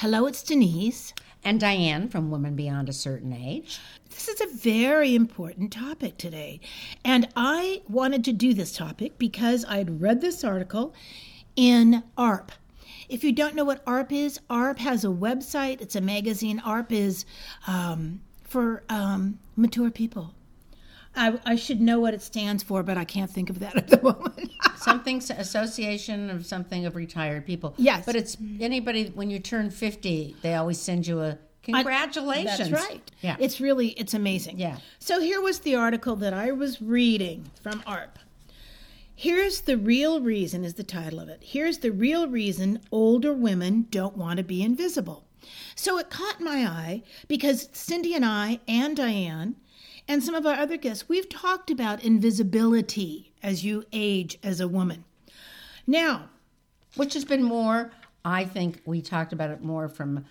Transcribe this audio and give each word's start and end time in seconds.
Hello, 0.00 0.24
it's 0.24 0.42
Denise. 0.42 1.12
And 1.44 1.60
Diane 1.60 2.08
from 2.08 2.30
Women 2.30 2.56
Beyond 2.56 2.88
a 2.88 2.92
Certain 2.94 3.34
Age. 3.34 3.78
This 4.08 4.28
is 4.28 4.40
a 4.40 4.46
very 4.46 5.14
important 5.14 5.70
topic 5.74 6.16
today. 6.16 6.58
And 7.04 7.28
I 7.36 7.82
wanted 7.86 8.24
to 8.24 8.32
do 8.32 8.54
this 8.54 8.74
topic 8.74 9.18
because 9.18 9.66
I'd 9.66 10.00
read 10.00 10.22
this 10.22 10.42
article 10.42 10.94
in 11.54 12.02
AARP. 12.16 12.48
If 13.10 13.22
you 13.22 13.32
don't 13.32 13.54
know 13.54 13.66
what 13.66 13.84
AARP 13.84 14.10
is, 14.10 14.40
AARP 14.48 14.78
has 14.78 15.04
a 15.04 15.08
website, 15.08 15.82
it's 15.82 15.96
a 15.96 16.00
magazine. 16.00 16.60
AARP 16.60 16.92
is 16.92 17.26
um, 17.66 18.22
for 18.42 18.82
um, 18.88 19.38
mature 19.54 19.90
people. 19.90 20.32
I, 21.16 21.38
I, 21.44 21.56
should 21.56 21.80
know 21.80 21.98
what 22.00 22.14
it 22.14 22.22
stands 22.22 22.62
for, 22.62 22.82
but 22.82 22.96
I 22.96 23.04
can't 23.04 23.30
think 23.30 23.50
of 23.50 23.58
that 23.60 23.76
at 23.76 23.88
the 23.88 24.02
moment. 24.02 24.52
something 24.76 25.18
association 25.18 26.30
of 26.30 26.46
something 26.46 26.86
of 26.86 26.96
retired 26.96 27.46
people. 27.46 27.74
Yes, 27.76 28.06
but 28.06 28.16
it's 28.16 28.36
anybody 28.60 29.10
when 29.14 29.30
you 29.30 29.38
turn 29.38 29.70
fifty, 29.70 30.36
they 30.42 30.54
always 30.54 30.80
send 30.80 31.06
you 31.06 31.20
a 31.20 31.38
congratulations. 31.62 32.60
I, 32.60 32.70
that's 32.70 32.70
right. 32.70 33.10
Yeah, 33.22 33.36
it's 33.38 33.60
really 33.60 33.88
it's 33.88 34.14
amazing. 34.14 34.58
Yeah. 34.58 34.78
So 34.98 35.20
here 35.20 35.40
was 35.40 35.60
the 35.60 35.74
article 35.74 36.16
that 36.16 36.32
I 36.32 36.52
was 36.52 36.80
reading 36.80 37.50
from 37.62 37.80
AARP. 37.82 38.16
Here's 39.14 39.60
the 39.62 39.76
real 39.76 40.22
reason 40.22 40.64
is 40.64 40.74
the 40.74 40.84
title 40.84 41.20
of 41.20 41.28
it. 41.28 41.42
Here's 41.42 41.78
the 41.78 41.92
real 41.92 42.26
reason 42.26 42.80
older 42.90 43.34
women 43.34 43.86
don't 43.90 44.16
want 44.16 44.38
to 44.38 44.42
be 44.42 44.62
invisible. 44.62 45.26
So 45.74 45.98
it 45.98 46.08
caught 46.08 46.40
my 46.40 46.64
eye 46.64 47.02
because 47.28 47.68
Cindy 47.72 48.14
and 48.14 48.24
I 48.24 48.60
and 48.66 48.96
Diane 48.96 49.56
and 50.10 50.24
some 50.24 50.34
of 50.34 50.44
our 50.44 50.54
other 50.54 50.76
guests, 50.76 51.08
we've 51.08 51.28
talked 51.28 51.70
about 51.70 52.02
invisibility 52.02 53.32
as 53.44 53.64
you 53.64 53.84
age 53.92 54.40
as 54.42 54.60
a 54.60 54.66
woman. 54.66 55.04
Now, 55.86 56.30
which 56.96 57.14
has 57.14 57.24
been 57.24 57.44
more, 57.44 57.92
I 58.24 58.44
think 58.44 58.82
we 58.84 59.02
talked 59.02 59.32
about 59.32 59.50
it 59.50 59.62
more 59.62 59.88
from 59.88 60.24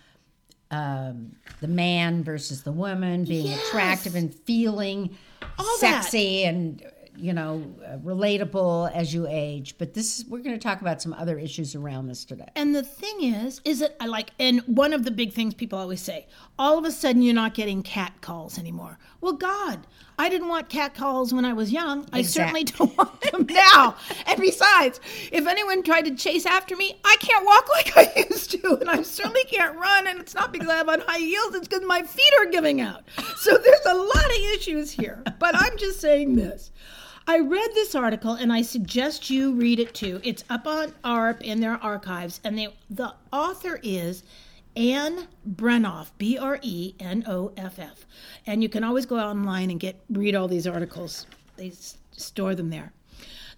um, 0.70 1.38
the 1.62 1.70
man 1.70 2.26
versus 2.26 2.62
the 2.64 2.74
woman 2.74 3.24
being 3.24 3.48
yes. 3.48 3.68
attractive 3.70 4.16
and 4.16 4.36
feeling 4.36 5.18
All 5.58 5.78
sexy 5.78 6.44
that. 6.44 6.50
and 6.50 6.84
you 7.20 7.34
know, 7.34 7.64
uh, 7.86 7.98
relatable 7.98 8.92
as 8.94 9.14
you 9.14 9.28
age. 9.28 9.76
But 9.78 9.94
this 9.94 10.20
is, 10.20 10.26
we're 10.26 10.40
going 10.40 10.58
to 10.58 10.62
talk 10.62 10.82
about 10.82 11.02
some 11.02 11.14
other 11.14 11.38
issues 11.38 11.76
around 11.76 12.08
this 12.08 12.24
today. 12.24 12.48
And 12.56 12.74
the 12.74 12.84
thing 12.84 13.24
is, 13.24 13.62
is 13.66 13.80
that 13.80 13.96
I 14.00 14.06
like, 14.06 14.32
and 14.40 14.62
one 14.62 14.94
of 14.94 15.04
the 15.04 15.12
big 15.12 15.34
things 15.34 15.54
people 15.54 15.78
always 15.78 16.02
say, 16.02 16.28
all 16.58 16.78
of 16.78 16.86
a 16.86 16.92
sudden 16.92 17.22
you're 17.22 17.34
not 17.34 17.54
getting 17.54 17.84
cat 17.84 18.14
calls 18.22 18.58
anymore. 18.58 18.98
Well, 19.22 19.34
God, 19.34 19.86
I 20.18 20.30
didn't 20.30 20.48
want 20.48 20.70
cat 20.70 20.94
calls 20.94 21.34
when 21.34 21.46
I 21.46 21.54
was 21.54 21.72
young. 21.72 22.00
Exactly. 22.14 22.20
I 22.20 22.24
certainly 22.24 22.64
don't 22.64 22.98
want 22.98 23.22
them 23.22 23.46
now. 23.50 23.96
and 24.28 24.40
besides, 24.40 25.00
if 25.32 25.46
anyone 25.46 25.84
tried 25.84 26.06
to 26.06 26.16
chase 26.16 26.46
after 26.46 26.76
me, 26.76 27.00
I 27.04 27.18
can't 27.20 27.46
walk 27.46 27.70
like 27.96 27.98
I 27.98 28.26
used 28.30 28.52
to, 28.52 28.78
and 28.80 28.90
I 28.90 29.02
certainly 29.02 29.44
can't 29.46 29.78
run. 29.78 30.08
And 30.08 30.20
it's 30.20 30.34
not 30.34 30.52
because 30.52 30.70
I 30.70 30.76
have 30.76 30.90
on 30.90 31.02
high 31.02 31.20
heels; 31.20 31.56
it's 31.56 31.68
because 31.68 31.86
my 31.86 32.02
feet 32.02 32.34
are 32.40 32.46
giving 32.48 32.82
out. 32.82 33.04
So 33.38 33.58
there's 33.58 33.86
a 33.86 33.94
lot 33.94 34.26
of 34.26 34.56
issues 34.56 34.92
here. 34.92 35.24
But 35.40 35.56
I'm 35.56 35.78
just 35.78 36.00
saying 36.00 36.36
this. 36.36 36.72
I 37.28 37.40
read 37.40 37.70
this 37.76 37.94
article 37.94 38.34
and 38.34 38.52
I 38.52 38.64
suggest 38.64 39.30
you 39.30 39.54
read 39.54 39.80
it 39.80 39.94
too. 39.94 40.20
It's 40.24 40.44
up 40.50 40.66
on 40.66 40.94
AARP 41.04 41.42
in 41.42 41.60
their 41.60 41.76
archives, 41.76 42.40
and 42.44 42.58
they, 42.58 42.70
the 42.90 43.14
author 43.32 43.80
is 43.84 44.24
Ann 44.80 45.28
Brenoff, 45.46 46.12
B 46.18 46.38
R 46.38 46.58
E 46.62 46.96
N 47.02 47.26
O 47.28 47.52
F 47.58 47.80
F. 47.80 48.06
And 48.48 48.64
you 48.64 48.70
can 48.70 48.86
always 48.86 49.06
go 49.06 49.20
online 49.20 49.70
and 49.70 49.80
get 49.80 50.00
read 50.10 50.36
all 50.36 50.48
these 50.48 50.66
articles. 50.66 51.28
They 51.58 51.74
store 52.12 52.56
them 52.56 52.70
there. 52.70 52.94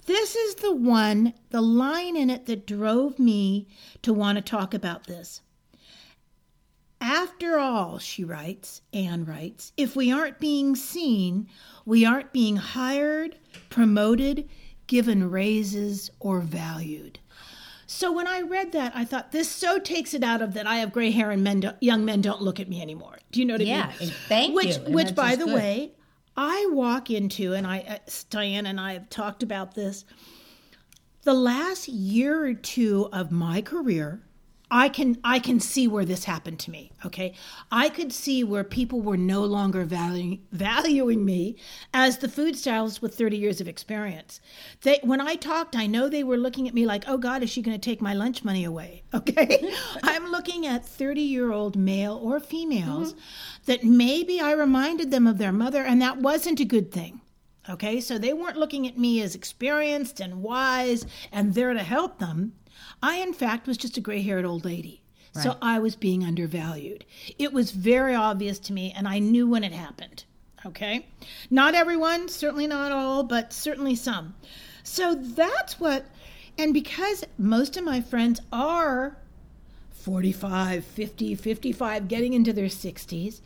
This 0.07 0.35
is 0.35 0.55
the 0.55 0.73
one, 0.73 1.35
the 1.51 1.61
line 1.61 2.17
in 2.17 2.31
it 2.31 2.47
that 2.47 2.65
drove 2.65 3.19
me 3.19 3.67
to 4.01 4.11
want 4.11 4.37
to 4.37 4.41
talk 4.41 4.73
about 4.73 5.05
this. 5.05 5.41
After 6.99 7.59
all, 7.59 7.99
she 7.99 8.23
writes, 8.23 8.81
Anne 8.91 9.25
writes, 9.25 9.73
if 9.77 9.95
we 9.95 10.11
aren't 10.11 10.39
being 10.39 10.75
seen, 10.75 11.47
we 11.85 12.03
aren't 12.03 12.33
being 12.33 12.57
hired, 12.57 13.37
promoted, 13.69 14.49
given 14.87 15.29
raises, 15.29 16.09
or 16.19 16.39
valued. 16.41 17.19
So 17.93 18.09
when 18.09 18.25
I 18.25 18.39
read 18.39 18.71
that, 18.71 18.93
I 18.95 19.03
thought 19.03 19.33
this 19.33 19.51
so 19.51 19.77
takes 19.77 20.13
it 20.13 20.23
out 20.23 20.41
of 20.41 20.53
that 20.53 20.65
I 20.65 20.77
have 20.77 20.93
gray 20.93 21.11
hair 21.11 21.29
and 21.29 21.43
men 21.43 21.59
do, 21.59 21.71
young 21.81 22.05
men 22.05 22.21
don't 22.21 22.41
look 22.41 22.57
at 22.57 22.69
me 22.69 22.81
anymore. 22.81 23.19
Do 23.33 23.41
you 23.41 23.45
know 23.45 23.55
what 23.55 23.65
yeah, 23.65 23.91
I 23.93 23.99
mean? 23.99 24.09
Yeah, 24.09 24.15
thank 24.29 24.55
which, 24.55 24.77
you. 24.77 24.93
Which, 24.93 25.13
by 25.13 25.35
the 25.35 25.43
good. 25.43 25.55
way, 25.55 25.91
I 26.37 26.69
walk 26.71 27.09
into, 27.11 27.53
and 27.53 27.67
I, 27.67 27.79
uh, 27.79 27.97
Diane 28.29 28.65
and 28.65 28.79
I 28.79 28.93
have 28.93 29.09
talked 29.09 29.43
about 29.43 29.75
this. 29.75 30.05
The 31.23 31.33
last 31.33 31.89
year 31.89 32.45
or 32.45 32.53
two 32.53 33.09
of 33.11 33.29
my 33.29 33.61
career, 33.61 34.23
I 34.73 34.87
can 34.87 35.17
I 35.21 35.39
can 35.39 35.59
see 35.59 35.85
where 35.85 36.05
this 36.05 36.23
happened 36.23 36.59
to 36.59 36.71
me. 36.71 36.93
Okay, 37.05 37.33
I 37.69 37.89
could 37.89 38.13
see 38.13 38.41
where 38.45 38.63
people 38.63 39.01
were 39.01 39.17
no 39.17 39.43
longer 39.43 39.83
valuing 39.83 40.43
valuing 40.53 41.25
me 41.25 41.57
as 41.93 42.19
the 42.19 42.29
food 42.29 42.55
stylist 42.55 43.01
with 43.01 43.13
30 43.13 43.35
years 43.35 43.59
of 43.59 43.67
experience. 43.67 44.39
They 44.81 44.99
when 45.03 45.19
I 45.19 45.35
talked, 45.35 45.75
I 45.75 45.87
know 45.87 46.07
they 46.07 46.23
were 46.23 46.37
looking 46.37 46.69
at 46.69 46.73
me 46.73 46.85
like, 46.85 47.03
"Oh 47.05 47.17
God, 47.17 47.43
is 47.43 47.49
she 47.49 47.61
going 47.61 47.77
to 47.77 47.89
take 47.89 48.01
my 48.01 48.13
lunch 48.13 48.43
money 48.45 48.63
away?" 48.63 49.03
Okay, 49.21 49.71
I'm 50.03 50.31
looking 50.31 50.65
at 50.65 50.85
30 50.85 51.21
year 51.21 51.51
old 51.51 51.75
male 51.75 52.17
or 52.23 52.39
females 52.39 53.13
mm-hmm. 53.13 53.21
that 53.65 53.83
maybe 53.83 54.39
I 54.39 54.53
reminded 54.53 55.11
them 55.11 55.27
of 55.27 55.37
their 55.37 55.51
mother, 55.51 55.83
and 55.83 56.01
that 56.01 56.17
wasn't 56.17 56.61
a 56.61 56.65
good 56.65 56.91
thing. 56.91 57.21
Okay, 57.69 58.01
so 58.01 58.17
they 58.17 58.33
weren't 58.33 58.57
looking 58.57 58.87
at 58.87 58.97
me 58.97 59.21
as 59.21 59.35
experienced 59.35 60.19
and 60.19 60.41
wise 60.41 61.05
and 61.31 61.53
there 61.53 61.73
to 61.73 61.83
help 61.83 62.17
them. 62.17 62.53
I, 63.01 63.17
in 63.17 63.33
fact, 63.33 63.67
was 63.67 63.77
just 63.77 63.97
a 63.97 64.01
gray 64.01 64.21
haired 64.21 64.45
old 64.45 64.65
lady. 64.65 65.01
Right. 65.35 65.43
So 65.43 65.57
I 65.61 65.79
was 65.79 65.95
being 65.95 66.23
undervalued. 66.23 67.05
It 67.39 67.53
was 67.53 67.71
very 67.71 68.13
obvious 68.13 68.59
to 68.59 68.73
me, 68.73 68.93
and 68.95 69.07
I 69.07 69.19
knew 69.19 69.47
when 69.47 69.63
it 69.63 69.71
happened. 69.71 70.25
Okay? 70.65 71.07
Not 71.49 71.73
everyone, 71.73 72.27
certainly 72.27 72.67
not 72.67 72.91
all, 72.91 73.23
but 73.23 73.53
certainly 73.53 73.95
some. 73.95 74.35
So 74.83 75.15
that's 75.15 75.79
what, 75.79 76.05
and 76.57 76.73
because 76.73 77.23
most 77.37 77.77
of 77.77 77.83
my 77.83 78.01
friends 78.01 78.41
are 78.51 79.17
45, 79.91 80.83
50, 80.83 81.35
55, 81.35 82.07
getting 82.07 82.33
into 82.33 82.53
their 82.53 82.65
60s, 82.65 83.41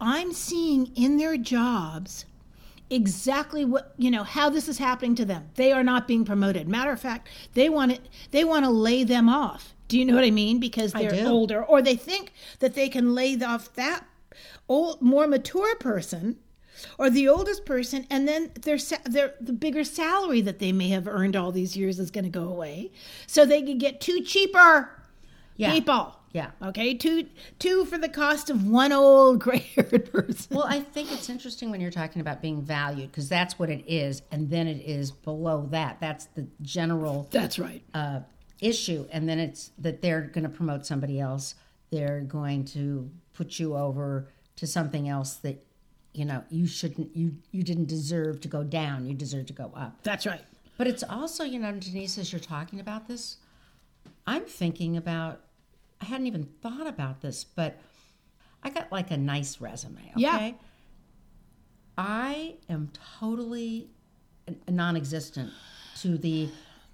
I'm 0.00 0.32
seeing 0.32 0.92
in 0.94 1.16
their 1.16 1.36
jobs 1.36 2.24
exactly 2.90 3.64
what 3.64 3.92
you 3.96 4.10
know 4.10 4.24
how 4.24 4.48
this 4.48 4.68
is 4.68 4.78
happening 4.78 5.14
to 5.16 5.24
them. 5.24 5.50
They 5.54 5.72
are 5.72 5.84
not 5.84 6.08
being 6.08 6.24
promoted. 6.24 6.68
Matter 6.68 6.92
of 6.92 7.00
fact 7.00 7.28
they 7.54 7.68
want 7.68 7.92
it 7.92 8.08
they 8.30 8.44
want 8.44 8.64
to 8.64 8.70
lay 8.70 9.04
them 9.04 9.28
off. 9.28 9.74
Do 9.88 9.98
you 9.98 10.04
know 10.04 10.14
what 10.14 10.24
i 10.24 10.30
mean? 10.30 10.58
Because 10.58 10.92
they're 10.92 11.26
older 11.26 11.64
or 11.64 11.82
they 11.82 11.96
think 11.96 12.32
that 12.60 12.74
they 12.74 12.88
can 12.88 13.14
lay 13.14 13.40
off 13.42 13.72
that 13.74 14.04
old 14.68 15.00
more 15.00 15.26
mature 15.26 15.74
person 15.76 16.36
or 16.98 17.10
the 17.10 17.28
oldest 17.28 17.64
person 17.64 18.06
and 18.10 18.28
then 18.28 18.50
their 18.62 18.78
their 19.04 19.34
the 19.40 19.52
bigger 19.52 19.84
salary 19.84 20.40
that 20.40 20.58
they 20.58 20.72
may 20.72 20.88
have 20.88 21.08
earned 21.08 21.36
all 21.36 21.52
these 21.52 21.76
years 21.76 21.98
is 21.98 22.10
going 22.10 22.24
to 22.24 22.30
go 22.30 22.48
away. 22.48 22.90
So 23.26 23.44
they 23.44 23.62
can 23.62 23.78
get 23.78 24.00
two 24.00 24.22
cheaper. 24.22 24.92
Yeah. 25.56 25.72
people 25.72 26.17
yeah. 26.32 26.50
Okay. 26.62 26.94
Two 26.94 27.26
two 27.58 27.84
for 27.84 27.98
the 27.98 28.08
cost 28.08 28.50
of 28.50 28.66
one 28.66 28.92
old 28.92 29.40
gray 29.40 29.58
haired 29.74 30.12
person. 30.12 30.56
Well, 30.56 30.66
I 30.66 30.80
think 30.80 31.10
it's 31.12 31.28
interesting 31.28 31.70
when 31.70 31.80
you're 31.80 31.90
talking 31.90 32.20
about 32.20 32.42
being 32.42 32.62
valued 32.62 33.10
because 33.10 33.28
that's 33.28 33.58
what 33.58 33.70
it 33.70 33.84
is, 33.86 34.22
and 34.30 34.50
then 34.50 34.66
it 34.66 34.82
is 34.84 35.10
below 35.10 35.66
that. 35.70 35.98
That's 36.00 36.26
the 36.26 36.46
general. 36.62 37.28
That's 37.30 37.58
right. 37.58 37.82
Uh, 37.94 38.20
issue, 38.60 39.06
and 39.10 39.28
then 39.28 39.38
it's 39.38 39.70
that 39.78 40.02
they're 40.02 40.22
going 40.22 40.44
to 40.44 40.50
promote 40.50 40.84
somebody 40.84 41.18
else. 41.18 41.54
They're 41.90 42.20
going 42.20 42.64
to 42.66 43.10
put 43.32 43.58
you 43.58 43.76
over 43.76 44.28
to 44.56 44.66
something 44.66 45.08
else 45.08 45.36
that 45.36 45.64
you 46.12 46.24
know 46.24 46.44
you 46.50 46.66
shouldn't. 46.66 47.16
You 47.16 47.36
you 47.52 47.62
didn't 47.62 47.86
deserve 47.86 48.40
to 48.42 48.48
go 48.48 48.62
down. 48.64 49.06
You 49.06 49.14
deserve 49.14 49.46
to 49.46 49.54
go 49.54 49.72
up. 49.74 50.02
That's 50.02 50.26
right. 50.26 50.42
But 50.76 50.86
it's 50.86 51.02
also 51.02 51.42
you 51.44 51.58
know 51.58 51.72
Denise, 51.72 52.18
as 52.18 52.32
you're 52.32 52.38
talking 52.40 52.80
about 52.80 53.08
this, 53.08 53.38
I'm 54.26 54.44
thinking 54.44 54.96
about 54.96 55.40
I 56.00 56.04
hadn't 56.04 56.26
even 56.26 56.44
thought 56.62 56.86
about 56.86 57.20
this, 57.20 57.44
but 57.44 57.78
I 58.62 58.70
got 58.70 58.90
like 58.92 59.10
a 59.10 59.16
nice 59.16 59.60
resume. 59.60 60.00
Okay. 60.00 60.20
Yeah. 60.20 60.52
I 61.96 62.54
am 62.68 62.90
totally 63.18 63.90
non 64.68 64.96
existent 64.96 65.52
to 66.00 66.16
the 66.16 66.48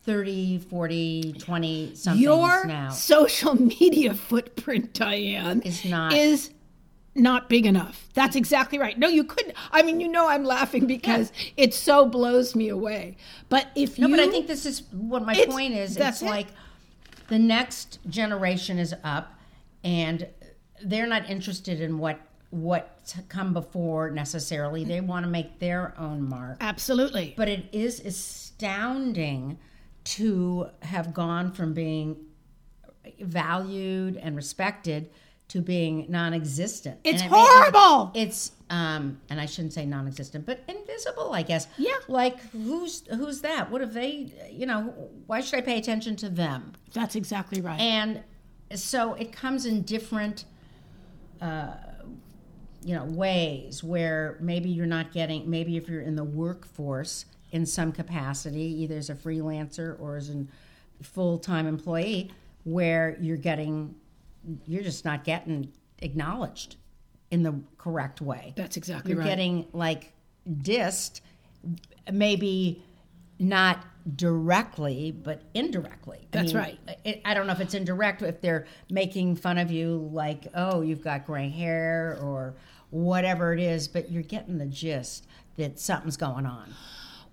30, 0.04 0.58
40, 0.58 1.34
20 1.38 1.94
something 1.94 2.22
Your 2.22 2.66
now. 2.66 2.90
social 2.90 3.54
media 3.54 4.14
footprint, 4.14 4.94
Diane, 4.94 5.62
is 5.62 5.84
not 5.84 6.12
is 6.12 6.50
not 7.14 7.48
big 7.48 7.64
enough. 7.66 8.08
That's 8.14 8.36
exactly 8.36 8.78
right. 8.78 8.98
No, 8.98 9.08
you 9.08 9.24
couldn't. 9.24 9.54
I 9.72 9.82
mean, 9.82 10.00
you 10.00 10.08
know, 10.08 10.28
I'm 10.28 10.44
laughing 10.44 10.86
because 10.86 11.32
yeah. 11.36 11.64
it 11.64 11.74
so 11.74 12.06
blows 12.06 12.54
me 12.54 12.68
away. 12.68 13.16
But 13.48 13.68
if 13.74 13.98
you 13.98 14.02
no, 14.02 14.08
you, 14.08 14.16
but 14.16 14.28
I 14.28 14.30
think 14.30 14.46
this 14.46 14.66
is 14.66 14.82
what 14.90 15.24
my 15.24 15.34
point 15.46 15.74
is. 15.74 15.96
It's 15.96 16.22
it. 16.22 16.26
like 16.26 16.48
the 17.28 17.38
next 17.38 17.98
generation 18.08 18.78
is 18.78 18.94
up 19.02 19.38
and 19.82 20.26
they're 20.82 21.06
not 21.06 21.28
interested 21.28 21.80
in 21.80 21.98
what 21.98 22.20
what's 22.50 23.16
come 23.28 23.52
before 23.52 24.10
necessarily. 24.10 24.84
They 24.84 24.98
mm. 24.98 25.06
want 25.06 25.24
to 25.24 25.30
make 25.30 25.58
their 25.58 25.92
own 25.98 26.22
mark. 26.22 26.58
Absolutely. 26.60 27.34
But 27.36 27.48
it 27.48 27.66
is 27.72 27.98
astounding 27.98 29.58
to 30.04 30.68
have 30.82 31.12
gone 31.12 31.50
from 31.50 31.74
being 31.74 32.16
valued 33.20 34.16
and 34.16 34.36
respected 34.36 35.10
to 35.54 35.62
being 35.62 36.04
non-existent. 36.08 36.98
It's 37.04 37.22
it 37.22 37.28
horrible. 37.30 38.10
it's 38.12 38.50
um, 38.70 39.20
and 39.30 39.40
I 39.40 39.46
shouldn't 39.46 39.72
say 39.72 39.86
non-existent, 39.86 40.44
but 40.44 40.64
invisible, 40.66 41.32
I 41.32 41.42
guess. 41.42 41.68
Yeah. 41.78 41.92
Like 42.08 42.40
who's 42.50 43.06
who's 43.06 43.40
that? 43.42 43.70
What 43.70 43.80
have 43.80 43.94
they? 43.94 44.32
You 44.50 44.66
know, 44.66 44.92
why 45.28 45.42
should 45.42 45.56
I 45.56 45.60
pay 45.60 45.78
attention 45.78 46.16
to 46.16 46.28
them? 46.28 46.72
That's 46.92 47.14
exactly 47.14 47.60
right. 47.60 47.80
And 47.80 48.24
so 48.74 49.14
it 49.14 49.30
comes 49.30 49.64
in 49.64 49.82
different, 49.82 50.44
uh, 51.40 51.74
you 52.84 52.96
know, 52.96 53.04
ways 53.04 53.84
where 53.84 54.38
maybe 54.40 54.70
you're 54.70 54.86
not 54.86 55.12
getting. 55.12 55.48
Maybe 55.48 55.76
if 55.76 55.88
you're 55.88 56.02
in 56.02 56.16
the 56.16 56.24
workforce 56.24 57.26
in 57.52 57.64
some 57.64 57.92
capacity, 57.92 58.82
either 58.82 58.96
as 58.96 59.08
a 59.08 59.14
freelancer 59.14 60.00
or 60.00 60.16
as 60.16 60.30
a 60.30 60.44
full-time 61.00 61.68
employee, 61.68 62.32
where 62.64 63.16
you're 63.20 63.36
getting, 63.36 63.94
you're 64.66 64.82
just 64.82 65.04
not 65.04 65.24
getting 65.24 65.72
acknowledged 66.00 66.76
in 67.30 67.42
the 67.42 67.60
correct 67.78 68.20
way. 68.20 68.52
That's 68.56 68.76
exactly 68.76 69.14
right. 69.14 69.16
You're 69.16 69.24
right. 69.24 69.30
getting 69.30 69.66
like 69.72 70.12
dissed, 70.48 71.20
maybe 72.12 72.82
not 73.38 73.84
directly, 74.16 75.10
but 75.10 75.42
indirectly. 75.54 76.20
I 76.22 76.26
That's 76.30 76.52
mean, 76.52 76.62
right. 76.62 76.78
It, 77.04 77.22
I 77.24 77.34
don't 77.34 77.46
know 77.46 77.52
if 77.52 77.60
it's 77.60 77.74
indirect, 77.74 78.22
if 78.22 78.40
they're 78.40 78.66
making 78.90 79.36
fun 79.36 79.58
of 79.58 79.70
you, 79.70 80.10
like, 80.12 80.46
oh, 80.54 80.82
you've 80.82 81.02
got 81.02 81.26
gray 81.26 81.48
hair 81.48 82.18
or 82.20 82.54
whatever 82.90 83.52
it 83.52 83.60
is, 83.60 83.88
but 83.88 84.10
you're 84.10 84.22
getting 84.22 84.58
the 84.58 84.66
gist 84.66 85.26
that 85.56 85.78
something's 85.78 86.16
going 86.16 86.46
on. 86.46 86.72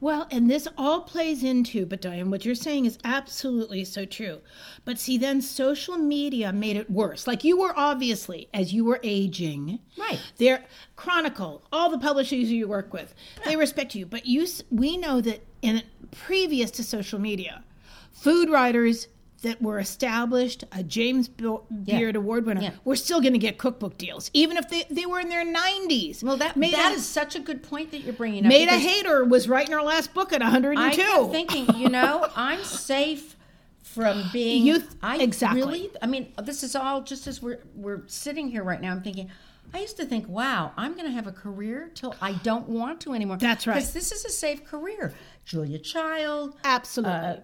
Well, 0.01 0.27
and 0.31 0.49
this 0.49 0.67
all 0.79 1.01
plays 1.01 1.43
into, 1.43 1.85
but 1.85 2.01
Diane, 2.01 2.31
what 2.31 2.43
you're 2.43 2.55
saying 2.55 2.85
is 2.85 2.97
absolutely 3.03 3.85
so 3.85 4.03
true. 4.03 4.41
But 4.83 4.99
see, 4.99 5.19
then 5.19 5.41
social 5.41 5.95
media 5.95 6.51
made 6.51 6.75
it 6.75 6.89
worse. 6.89 7.27
Like 7.27 7.43
you 7.43 7.59
were 7.59 7.73
obviously, 7.77 8.49
as 8.51 8.73
you 8.73 8.83
were 8.83 8.99
aging, 9.03 9.79
Right. 9.97 10.19
They're 10.37 10.65
Chronicle, 10.95 11.63
all 11.71 11.91
the 11.91 11.99
publishers 11.99 12.51
you 12.51 12.67
work 12.67 12.91
with, 12.93 13.13
they 13.45 13.55
respect 13.55 13.93
you. 13.93 14.07
But 14.07 14.25
you, 14.25 14.47
we 14.71 14.97
know 14.97 15.21
that 15.21 15.45
in 15.61 15.83
previous 16.09 16.71
to 16.71 16.83
social 16.83 17.19
media, 17.19 17.63
food 18.11 18.49
writers 18.49 19.07
that 19.41 19.61
were 19.61 19.79
established, 19.79 20.63
a 20.71 20.83
James 20.83 21.27
Be- 21.27 21.57
Beard 21.83 22.15
Award 22.15 22.45
winner, 22.45 22.61
Yeah. 22.61 22.71
were 22.83 22.95
still 22.95 23.21
going 23.21 23.33
to 23.33 23.39
get 23.39 23.57
cookbook 23.57 23.97
deals, 23.97 24.29
even 24.33 24.55
if 24.57 24.69
they, 24.69 24.83
they 24.89 25.05
were 25.05 25.19
in 25.19 25.29
their 25.29 25.45
90s. 25.45 26.23
Well, 26.23 26.37
that 26.37 26.55
made 26.57 26.73
that 26.73 26.91
is 26.93 27.05
such 27.05 27.35
a 27.35 27.39
good 27.39 27.63
point 27.63 27.91
that 27.91 27.99
you're 28.01 28.13
bringing 28.13 28.45
up. 28.45 28.49
Maida 28.49 28.73
Heatter 28.73 29.27
was 29.27 29.47
writing 29.49 29.73
her 29.73 29.81
last 29.81 30.13
book 30.13 30.31
at 30.31 30.41
102. 30.41 30.79
I 30.79 30.93
kept 30.95 31.31
thinking, 31.31 31.75
you 31.75 31.89
know, 31.89 32.27
I'm 32.35 32.63
safe 32.63 33.35
from 33.81 34.23
being 34.33 34.63
Youth- 34.65 34.95
I 35.01 35.17
exactly. 35.17 35.61
Really, 35.61 35.89
I 36.01 36.05
mean, 36.07 36.33
this 36.43 36.61
is 36.63 36.75
all 36.75 37.01
just 37.01 37.25
as 37.27 37.41
we're 37.41 37.61
we're 37.75 38.03
sitting 38.07 38.47
here 38.49 38.63
right 38.63 38.79
now. 38.81 38.91
I'm 38.91 39.01
thinking. 39.01 39.29
I 39.73 39.79
used 39.79 39.95
to 39.97 40.05
think, 40.05 40.27
wow, 40.27 40.73
I'm 40.75 40.95
going 40.95 41.05
to 41.05 41.13
have 41.13 41.27
a 41.27 41.31
career 41.31 41.89
till 41.95 42.13
I 42.21 42.33
don't 42.33 42.67
want 42.67 42.99
to 43.01 43.13
anymore. 43.13 43.37
That's 43.37 43.65
right. 43.65 43.75
Because 43.75 43.93
this 43.93 44.11
is 44.11 44.25
a 44.25 44.29
safe 44.29 44.65
career. 44.65 45.13
Julia 45.45 45.79
Child, 45.79 46.55
uh, 46.55 46.57
Absolutely. 46.65 47.41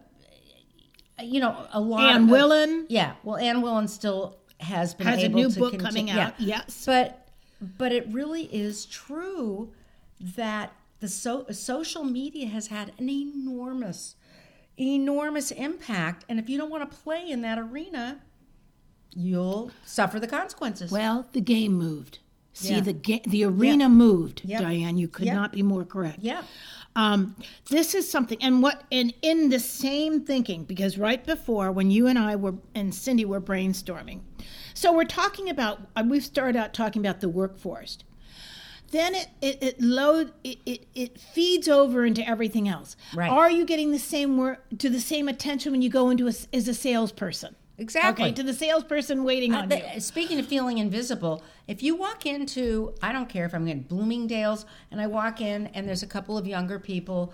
You 1.21 1.39
know, 1.39 1.67
a 1.71 1.79
lot. 1.79 2.13
Anne 2.13 2.23
of, 2.23 2.29
Willan 2.29 2.85
Yeah, 2.89 3.13
well, 3.23 3.37
Anne 3.37 3.61
Willan 3.61 3.89
still 3.89 4.37
has 4.59 4.93
been 4.93 5.07
has 5.07 5.23
a 5.23 5.29
new 5.29 5.49
to 5.51 5.59
book 5.59 5.71
conti- 5.71 5.85
coming 5.85 6.07
yeah. 6.09 6.27
out. 6.27 6.39
Yes. 6.39 6.83
But 6.85 7.27
but 7.77 7.91
it 7.91 8.07
really 8.11 8.43
is 8.53 8.85
true 8.85 9.71
that 10.19 10.73
the 10.99 11.07
so, 11.07 11.45
social 11.51 12.03
media 12.03 12.47
has 12.47 12.67
had 12.67 12.91
an 12.99 13.09
enormous 13.09 14.15
enormous 14.79 15.49
impact 15.51 16.23
and 16.29 16.37
if 16.39 16.47
you 16.49 16.57
don't 16.57 16.69
want 16.69 16.89
to 16.89 16.97
play 16.97 17.27
in 17.29 17.41
that 17.41 17.57
arena 17.57 18.19
you'll 19.15 19.71
suffer 19.83 20.19
the 20.19 20.27
consequences. 20.27 20.91
Well, 20.91 21.27
the 21.33 21.41
game 21.41 21.73
moved. 21.73 22.19
See, 22.53 22.75
Yeah. 22.75 22.81
the 22.81 22.93
ga- 22.93 23.23
the 23.25 23.43
arena 23.45 23.89
moved. 23.89 24.41
Yep. 24.45 24.61
Diane, 24.61 24.97
you 24.97 25.07
could 25.07 25.25
Yep. 25.25 25.35
not 25.35 25.51
be 25.51 25.63
more 25.63 25.83
correct. 25.83 26.19
yeah. 26.21 26.43
Um, 26.97 27.35
this 27.69 27.93
is 27.93 28.09
something, 28.09 28.39
and 28.41 28.63
what, 28.63 28.83
and 28.91 29.13
in 29.21 29.49
the 29.49 29.59
same 29.59 30.25
thinking, 30.25 30.63
because 30.63 30.97
right 30.97 31.23
before 31.23 31.71
when 31.71 31.91
you 31.91 32.07
and 32.07 32.17
I 32.17 32.35
were 32.35 32.55
and 32.73 32.93
Cindy 32.93 33.23
were 33.23 33.39
brainstorming, 33.39 34.21
so 34.73 34.91
we're 34.91 35.03
talking 35.03 35.47
about 35.47 35.79
uh, 35.95 36.03
we've 36.07 36.25
started 36.25 36.57
out 36.57 36.73
talking 36.73 37.05
about 37.05 37.21
the 37.21 37.29
workforce. 37.29 37.99
Then 38.89 39.13
it 39.13 39.27
it, 39.41 39.61
it 39.61 39.81
load 39.81 40.33
it, 40.43 40.57
it 40.65 40.87
it 40.95 41.21
feeds 41.21 41.67
over 41.67 42.03
into 42.03 42.27
everything 42.27 42.67
else. 42.67 42.95
Right. 43.13 43.29
Are 43.29 43.51
you 43.51 43.63
getting 43.63 43.91
the 43.91 43.99
same 43.99 44.35
work 44.35 44.65
to 44.79 44.89
the 44.89 44.99
same 44.99 45.27
attention 45.27 45.73
when 45.73 45.83
you 45.83 45.91
go 45.91 46.09
into 46.09 46.27
a, 46.27 46.33
as 46.51 46.67
a 46.67 46.73
salesperson? 46.73 47.55
Exactly. 47.79 48.25
Okay, 48.25 48.33
to 48.33 48.43
the 48.43 48.53
salesperson 48.53 49.23
waiting 49.23 49.53
on 49.53 49.69
you. 49.69 49.77
Uh, 49.77 49.99
speaking 49.99 50.39
of 50.39 50.47
feeling 50.47 50.79
invisible, 50.79 51.43
if 51.67 51.83
you 51.83 51.95
walk 51.95 52.25
into, 52.25 52.93
I 53.03 53.11
don't 53.11 53.29
care 53.29 53.45
if 53.45 53.53
I'm 53.53 53.67
in 53.67 53.83
Bloomingdale's 53.83 54.65
and 54.89 54.99
I 54.99 55.05
walk 55.05 55.41
in 55.41 55.67
and 55.67 55.87
there's 55.87 56.01
a 56.01 56.07
couple 56.07 56.37
of 56.37 56.47
younger 56.47 56.79
people 56.79 57.33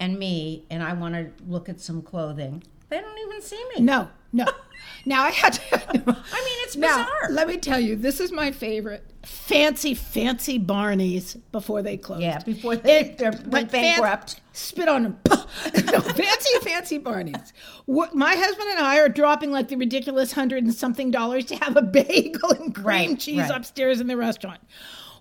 and 0.00 0.18
me 0.18 0.64
and 0.68 0.82
I 0.82 0.94
want 0.94 1.14
to 1.14 1.30
look 1.46 1.68
at 1.68 1.80
some 1.80 2.02
clothing, 2.02 2.62
they 2.88 3.00
don't 3.00 3.18
even 3.18 3.40
see 3.40 3.62
me. 3.76 3.82
No, 3.82 4.08
no. 4.32 4.46
now 5.04 5.22
I 5.22 5.30
had 5.30 5.52
to. 5.54 5.62
I 5.90 5.92
mean, 5.94 6.16
it's 6.16 6.74
bizarre. 6.74 6.98
Now, 6.98 7.04
bizarre. 7.04 7.30
let 7.30 7.46
me 7.46 7.58
tell 7.58 7.78
you, 7.78 7.94
this 7.94 8.18
is 8.18 8.32
my 8.32 8.50
favorite. 8.50 9.04
Fancy, 9.28 9.94
fancy 9.94 10.58
Barneys 10.58 11.40
before 11.52 11.80
they 11.82 11.96
closed. 11.96 12.22
yeah, 12.22 12.38
before 12.40 12.76
they, 12.76 13.00
It- 13.00 13.18
they're 13.18 13.32
went 13.46 13.70
fan- 13.70 14.00
bankrupt. 14.00 14.40
spit 14.52 14.88
on 14.88 15.02
them. 15.04 15.18
no, 15.28 16.00
fancy, 16.00 16.58
fancy 16.62 16.98
Barneys. 16.98 17.52
My 17.86 18.34
husband 18.34 18.68
and 18.70 18.78
I 18.80 18.98
are 19.00 19.08
dropping 19.08 19.50
like 19.50 19.68
the 19.68 19.76
ridiculous 19.76 20.32
hundred 20.32 20.64
and 20.64 20.74
something 20.74 21.10
dollars 21.10 21.44
to 21.46 21.56
have 21.56 21.76
a 21.76 21.82
bagel 21.82 22.50
and 22.50 22.74
cream 22.74 22.84
Right, 22.86 23.18
cheese 23.18 23.38
right. 23.40 23.50
upstairs 23.50 24.00
in 24.00 24.06
the 24.06 24.16
restaurant. 24.16 24.60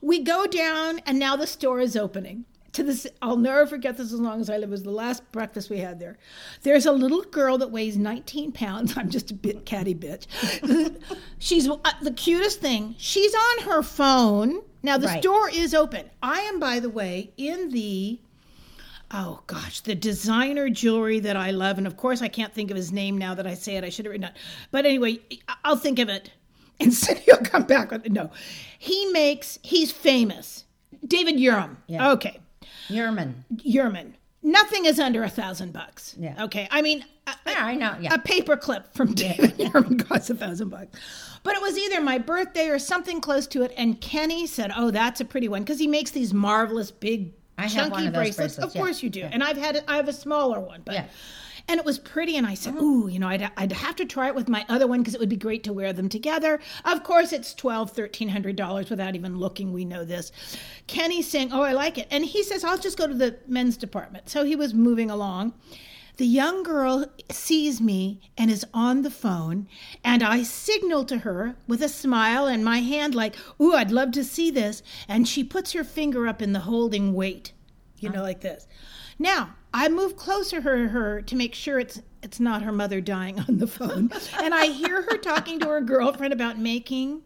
We 0.02 0.20
go 0.24 0.46
down, 0.46 1.00
and 1.06 1.18
now 1.20 1.36
the 1.36 1.48
store 1.48 1.80
is 1.80 1.96
opening. 1.96 2.46
To 2.74 2.84
this, 2.84 3.08
I'll 3.22 3.38
never 3.38 3.66
forget 3.66 3.98
this 3.98 4.12
as 4.14 4.20
long 4.20 4.40
as 4.42 4.50
I 4.50 4.58
live. 4.58 4.70
It 4.70 4.72
was 4.72 4.84
the 4.84 4.92
last 4.92 5.30
breakfast 5.32 5.70
we 5.70 5.78
had 5.80 6.00
there. 6.00 6.18
There's 6.62 6.86
a 6.86 6.92
little 6.92 7.24
girl 7.24 7.58
that 7.60 7.72
weighs 7.72 7.98
19 7.98 8.52
pounds. 8.52 8.94
I'm 8.98 9.10
just 9.10 9.32
a 9.32 9.34
bit 9.34 9.66
catty 9.66 9.96
bitch. 9.96 10.28
She's 11.40 11.68
uh, 11.68 11.78
the 12.02 12.12
cutest 12.12 12.60
thing. 12.62 12.96
She's 12.98 13.34
on 13.34 13.64
her 13.66 13.82
phone. 13.82 14.62
Now 14.84 14.98
the 14.98 15.08
Right. 15.08 15.22
store 15.24 15.50
is 15.50 15.74
open. 15.74 16.06
I 16.22 16.42
am, 16.42 16.60
by 16.60 16.80
the 16.80 16.90
way, 16.90 17.32
in 17.38 17.70
the 17.70 18.20
oh 19.12 19.42
gosh, 19.48 19.80
the 19.82 19.96
designer 19.96 20.70
jewelry 20.70 21.20
that 21.22 21.38
I 21.38 21.52
love, 21.52 21.78
and 21.78 21.88
of 21.88 21.96
course 21.98 22.22
I 22.22 22.28
can't 22.28 22.54
think 22.54 22.70
of 22.70 22.78
his 22.78 22.92
name 22.92 23.18
now 23.18 23.34
that 23.36 23.48
I 23.48 23.54
say 23.54 23.78
it. 23.78 23.84
I 23.86 23.90
should 23.90 24.06
have 24.06 24.12
written 24.12 24.28
it. 24.28 24.34
But 24.72 24.86
anyway, 24.86 25.20
I'll 25.64 25.78
think 25.78 25.98
of 26.00 26.10
it, 26.10 26.30
and 26.80 26.94
Cindy 26.94 27.24
will 27.28 27.38
come 27.46 27.64
back 27.64 27.90
with 27.92 28.08
no. 28.10 28.30
He 28.78 29.06
makes. 29.12 29.58
He's 29.64 29.92
famous. 29.92 30.66
David 31.06 31.36
Yurman. 31.38 31.78
Yeah. 31.88 32.12
Okay, 32.12 32.40
Yurman. 32.90 33.34
Yurman. 33.58 34.14
Nothing 34.44 34.86
is 34.86 35.00
under 35.00 35.24
a 35.24 35.30
thousand 35.30 35.74
bucks. 35.74 36.16
Yeah. 36.18 36.44
Okay. 36.46 36.68
I 36.72 36.82
mean, 36.82 37.04
a, 37.26 37.32
Yeah, 37.48 37.66
I 37.66 37.76
know. 37.76 37.96
Yeah. 38.00 38.14
a 38.14 38.20
paper 38.20 38.56
clip 38.56 38.94
from 38.94 39.14
David 39.14 39.58
Yurman 39.58 40.08
costs 40.08 40.30
a 40.30 40.36
thousand 40.36 40.70
bucks. 40.70 40.98
But 41.44 41.56
it 41.56 41.62
was 41.62 41.78
either 41.78 42.02
my 42.02 42.18
birthday 42.18 42.70
or 42.70 42.80
something 42.80 43.20
close 43.20 43.48
to 43.48 43.64
it. 43.64 43.74
And 43.78 44.00
Kenny 44.00 44.48
said, 44.48 44.72
"Oh, 44.76 44.92
that's 44.92 45.20
a 45.22 45.26
pretty 45.26 45.48
one," 45.50 45.64
because 45.64 45.80
he 45.80 45.88
makes 45.88 46.12
these 46.12 46.34
marvelous 46.34 46.92
big 46.92 47.34
I 47.58 47.64
have 47.64 47.72
chunky 47.72 47.92
one 47.92 48.08
of 48.08 48.14
those 48.14 48.20
bracelets. 48.22 48.56
bracelets, 48.56 48.74
Of 48.74 48.76
yeah. 48.76 48.82
course 48.82 49.04
you 49.04 49.10
do. 49.10 49.24
And 49.24 49.44
I've 49.44 49.58
had 49.58 49.84
I 49.88 49.96
have 49.98 50.08
a 50.08 50.14
smaller 50.14 50.60
one, 50.60 50.82
but. 50.86 50.94
Yeah. 50.96 51.06
And 51.70 51.80
it 51.80 51.86
was 51.86 52.00
pretty, 52.00 52.38
and 52.38 52.48
I 52.48 52.54
said, 52.54 52.76
oh. 52.78 52.84
"Ooh, 52.84 53.08
you 53.10 53.20
know, 53.20 53.28
I'd, 53.28 53.52
I'd 53.58 53.72
have 53.74 53.96
to 53.98 54.06
try 54.06 54.28
it 54.28 54.36
with 54.36 54.48
my 54.48 54.66
other 54.70 54.88
one 54.88 55.02
because 55.02 55.14
it 55.14 55.20
would 55.20 55.30
be 55.30 55.36
great 55.36 55.64
to 55.66 55.74
wear 55.74 55.92
them 55.92 56.08
together." 56.10 56.60
Of 56.86 57.04
course, 57.04 57.34
it's 57.34 57.54
twelve, 57.54 57.92
thirteen 57.92 58.30
hundred 58.30 58.56
dollars 58.56 58.90
without 58.90 59.16
even 59.16 59.38
looking. 59.38 59.74
We 59.74 59.84
know 59.86 60.06
this. 60.06 60.32
Kenny's 60.88 61.28
saying, 61.28 61.52
"Oh, 61.52 61.64
I 61.64 61.74
like 61.74 61.98
it," 61.98 62.08
and 62.10 62.24
he 62.24 62.44
says, 62.44 62.64
"I'll 62.64 62.78
just 62.78 62.98
go 62.98 63.08
to 63.08 63.14
the 63.14 63.38
men's 63.48 63.76
department." 63.78 64.30
So 64.30 64.46
he 64.46 64.56
was 64.56 64.74
moving 64.74 65.10
along. 65.12 65.54
The 66.18 66.26
young 66.26 66.64
girl 66.64 67.06
sees 67.30 67.80
me 67.80 68.22
and 68.40 68.50
is 68.50 68.66
on 68.74 69.04
the 69.04 69.12
phone, 69.12 69.68
and 70.04 70.24
I 70.24 70.42
signal 70.42 71.06
to 71.06 71.20
her 71.20 71.56
with 71.68 71.84
a 71.84 71.90
smile 71.90 72.48
and 72.48 72.66
my 72.66 72.80
hand, 72.80 73.14
like, 73.14 73.36
Ooh, 73.62 73.76
I'd 73.76 73.92
love 73.92 74.14
to 74.14 74.24
see 74.24 74.50
this. 74.50 74.82
And 75.08 75.28
she 75.28 75.44
puts 75.44 75.74
her 75.74 75.84
finger 75.84 76.28
up 76.28 76.42
in 76.42 76.54
the 76.54 76.62
holding 76.62 77.14
weight, 77.14 77.52
you 78.00 78.10
know, 78.10 78.24
like 78.24 78.42
this. 78.42 78.66
Now, 79.20 79.56
I 79.74 79.90
move 79.90 80.16
closer 80.16 80.62
to 80.62 80.88
her 80.90 81.22
to 81.22 81.36
make 81.36 81.54
sure 81.54 81.80
it's 81.80 82.02
it's 82.24 82.40
not 82.40 82.64
her 82.64 82.72
mother 82.72 83.00
dying 83.00 83.40
on 83.40 83.60
the 83.60 83.68
phone. 83.68 84.12
and 84.42 84.54
I 84.54 84.68
hear 84.68 85.04
her 85.04 85.18
talking 85.18 85.60
to 85.60 85.68
her 85.68 85.82
girlfriend 85.82 86.34
about 86.34 86.58
making 86.58 87.22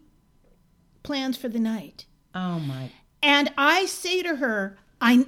plans 1.02 1.36
for 1.36 1.48
the 1.48 1.58
night. 1.58 2.06
Oh 2.34 2.60
my. 2.60 2.90
And 3.22 3.50
I 3.56 3.86
say 3.86 4.22
to 4.22 4.36
her, 4.36 4.78
I, 5.00 5.26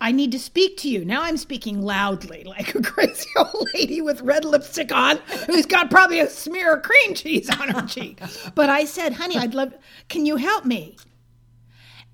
I 0.00 0.12
need 0.12 0.32
to 0.32 0.38
speak 0.38 0.76
to 0.78 0.88
you. 0.88 1.04
Now 1.04 1.22
I'm 1.22 1.36
speaking 1.36 1.82
loudly, 1.82 2.44
like 2.44 2.74
a 2.74 2.82
crazy 2.82 3.28
old 3.36 3.68
lady 3.74 4.00
with 4.00 4.20
red 4.22 4.44
lipstick 4.44 4.92
on, 4.92 5.18
who's 5.46 5.66
got 5.66 5.90
probably 5.90 6.20
a 6.20 6.28
smear 6.28 6.74
of 6.74 6.82
cream 6.82 7.14
cheese 7.14 7.48
on 7.48 7.68
her 7.68 7.86
cheek. 7.86 8.20
But 8.54 8.68
I 8.68 8.84
said, 8.84 9.14
honey, 9.14 9.36
I'd 9.36 9.54
love, 9.54 9.74
can 10.08 10.26
you 10.26 10.36
help 10.36 10.64
me? 10.64 10.96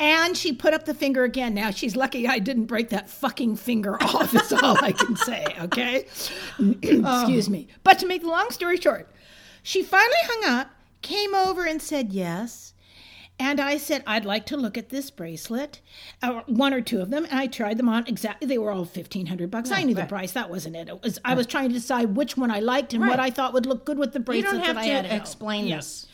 And 0.01 0.37
she 0.37 0.53
put 0.53 0.75
up 0.75 0.85
the 0.85 0.95
finger 0.95 1.23
again. 1.25 1.55
Now 1.55 1.71
she's 1.71 1.95
lucky 1.95 2.27
I 2.27 2.39
didn't 2.41 2.65
break 2.67 2.89
that 2.89 3.09
fucking 3.09 3.57
finger 3.57 3.97
off, 4.03 4.35
is 4.35 4.53
all 4.53 4.77
I 4.85 4.93
can 4.93 5.17
say, 5.17 5.45
okay? 5.61 6.07
Excuse 6.83 7.49
me. 7.49 7.69
But 7.85 7.99
to 8.01 8.07
make 8.07 8.23
the 8.23 8.29
long 8.29 8.51
story 8.51 8.79
short, 8.79 9.09
She 9.63 9.83
finally 9.83 10.17
hung 10.25 10.59
up, 10.61 10.71
came 11.03 11.35
over 11.35 11.65
and 11.67 11.81
said 11.81 12.13
yes. 12.13 12.75
And 13.39 13.61
I 13.61 13.77
said, 13.77 14.05
I'd 14.07 14.25
like 14.25 14.47
to 14.47 14.57
look 14.57 14.77
at 14.79 14.91
this 14.91 15.11
bracelet, 15.11 15.81
uh, 16.23 16.43
one 16.47 16.73
or 16.73 16.81
two 16.81 17.01
of 17.01 17.11
them. 17.11 17.25
And 17.25 17.35
I 17.41 17.47
tried 17.49 17.77
them 17.77 17.89
on 17.89 18.07
exactly. 18.07 18.47
They 18.47 18.59
were 18.59 18.71
all 18.71 18.85
1500 18.85 19.51
bucks. 19.51 19.71
I 19.73 19.83
knew 19.83 19.95
the 19.95 20.05
price. 20.05 20.33
That 20.33 20.49
wasn't 20.51 20.77
it. 20.77 20.89
it 20.89 21.03
was, 21.03 21.19
I 21.25 21.35
was 21.35 21.47
trying 21.47 21.69
to 21.71 21.75
decide 21.75 22.15
which 22.15 22.37
one 22.37 22.51
I 22.51 22.61
liked 22.61 22.93
and 22.93 23.05
what 23.07 23.19
I 23.19 23.31
thought 23.31 23.53
would 23.53 23.67
look 23.67 23.85
good 23.85 23.99
with 23.99 24.13
the 24.13 24.19
You 24.21 24.25
bracelet 24.25 24.53
don't 24.53 24.65
have 24.65 24.77
that 24.77 24.85
I 24.85 24.87
had 24.87 25.05
to 25.07 25.17
explain 25.17 25.67
Yeah. 25.67 25.77
this. 25.77 26.07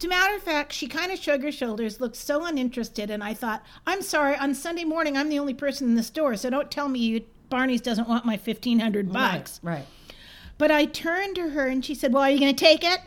To 0.00 0.08
matter 0.08 0.34
of 0.34 0.42
fact, 0.42 0.72
she 0.72 0.86
kind 0.86 1.12
of 1.12 1.18
shrugged 1.18 1.44
her 1.44 1.52
shoulders, 1.52 2.00
looked 2.00 2.16
so 2.16 2.44
uninterested, 2.44 3.10
and 3.10 3.22
I 3.22 3.34
thought, 3.34 3.62
I'm 3.86 4.02
sorry, 4.02 4.36
on 4.36 4.54
Sunday 4.54 4.84
morning, 4.84 5.16
I'm 5.16 5.28
the 5.28 5.38
only 5.38 5.54
person 5.54 5.88
in 5.88 5.94
the 5.94 6.02
store, 6.02 6.36
so 6.36 6.50
don't 6.50 6.70
tell 6.70 6.88
me 6.88 7.00
you, 7.00 7.24
Barney's 7.48 7.80
doesn't 7.80 8.08
want 8.08 8.24
my 8.24 8.36
1500 8.36 9.12
bucks. 9.12 9.60
Right. 9.62 9.74
right. 9.74 9.86
But 10.58 10.70
I 10.70 10.84
turned 10.84 11.36
to 11.36 11.50
her 11.50 11.66
and 11.66 11.84
she 11.84 11.94
said, 11.94 12.12
Well, 12.12 12.22
are 12.22 12.30
you 12.30 12.38
going 12.38 12.54
to 12.54 12.64
take 12.64 12.84
it? 12.84 13.00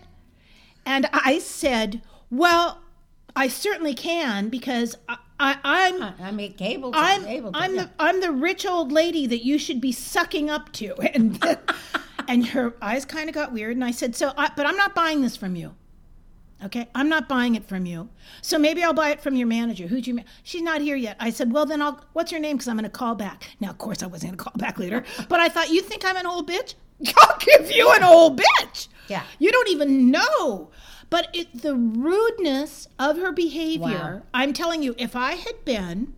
And 0.86 1.08
I 1.14 1.40
said, 1.40 2.02
Well, 2.30 2.82
I 3.36 3.48
certainly 3.48 3.94
can 3.94 4.50
because 4.50 4.98
I, 5.08 5.18
I, 5.40 5.58
I'm. 5.64 6.04
I 6.20 6.32
mean, 6.32 6.56
able 6.60 6.92
to. 6.92 6.98
I'm 6.98 7.26
able 7.26 7.52
to. 7.52 7.58
I'm 7.58 7.76
yeah. 7.76 7.84
the 7.84 7.90
I'm 8.00 8.22
the 8.22 8.32
rich 8.32 8.66
old 8.66 8.92
lady 8.92 9.28
that 9.28 9.46
you 9.46 9.58
should 9.58 9.80
be 9.80 9.92
sucking 9.92 10.50
up 10.50 10.72
to, 10.74 10.96
and 11.14 11.40
and 12.28 12.48
her 12.48 12.74
eyes 12.82 13.06
kind 13.06 13.30
of 13.30 13.36
got 13.36 13.52
weird, 13.52 13.76
and 13.76 13.84
I 13.84 13.92
said, 13.92 14.16
so, 14.16 14.34
I, 14.38 14.52
but 14.56 14.66
I'm 14.66 14.78
not 14.78 14.94
buying 14.94 15.22
this 15.22 15.36
from 15.36 15.56
you. 15.56 15.76
Okay, 16.66 16.88
I'm 16.96 17.08
not 17.08 17.30
buying 17.30 17.54
it 17.54 17.66
from 17.66 17.86
you. 17.86 18.10
So 18.42 18.58
maybe 18.58 18.84
I'll 18.84 18.94
buy 18.94 19.12
it 19.12 19.22
from 19.22 19.36
your 19.36 19.48
manager. 19.48 19.86
Who's 19.88 20.08
your? 20.08 20.16
Ma- 20.16 20.24
She's 20.44 20.64
not 20.64 20.82
here 20.82 20.96
yet. 20.96 21.16
I 21.20 21.30
said, 21.30 21.52
well 21.54 21.66
then 21.68 21.82
I'll. 21.84 22.04
What's 22.14 22.32
her 22.32 22.40
name? 22.40 22.58
Because 22.58 22.68
I'm 22.68 22.76
going 22.78 22.84
to 22.84 22.90
call 22.90 23.14
back. 23.14 23.50
Now 23.60 23.70
of 23.70 23.78
course 23.78 24.02
I 24.02 24.08
wasn't 24.08 24.32
going 24.32 24.38
to 24.40 24.44
call 24.44 24.54
back 24.58 24.80
later, 24.80 25.04
but 25.30 25.40
I 25.40 25.50
thought 25.50 25.70
you 25.70 25.82
think 25.82 26.04
I'm 26.04 26.18
an 26.18 26.26
old 26.26 26.50
bitch. 26.50 26.74
I'll 27.18 27.38
give 27.38 27.72
you 27.72 27.92
an 27.94 28.04
old 28.04 28.42
bitch. 28.42 28.88
Yeah. 29.08 29.24
You 29.38 29.52
don't 29.52 29.70
even 29.70 30.10
know. 30.10 30.72
But 31.12 31.30
it, 31.34 31.62
the 31.62 31.76
rudeness 31.76 32.88
of 33.00 33.18
her 33.20 33.32
behavior, 33.32 33.86
Wow. 33.88 34.22
I'm 34.34 34.52
telling 34.52 34.82
you, 34.84 34.94
if 34.98 35.16
I 35.16 35.34
had 35.36 35.64
been 35.64 36.14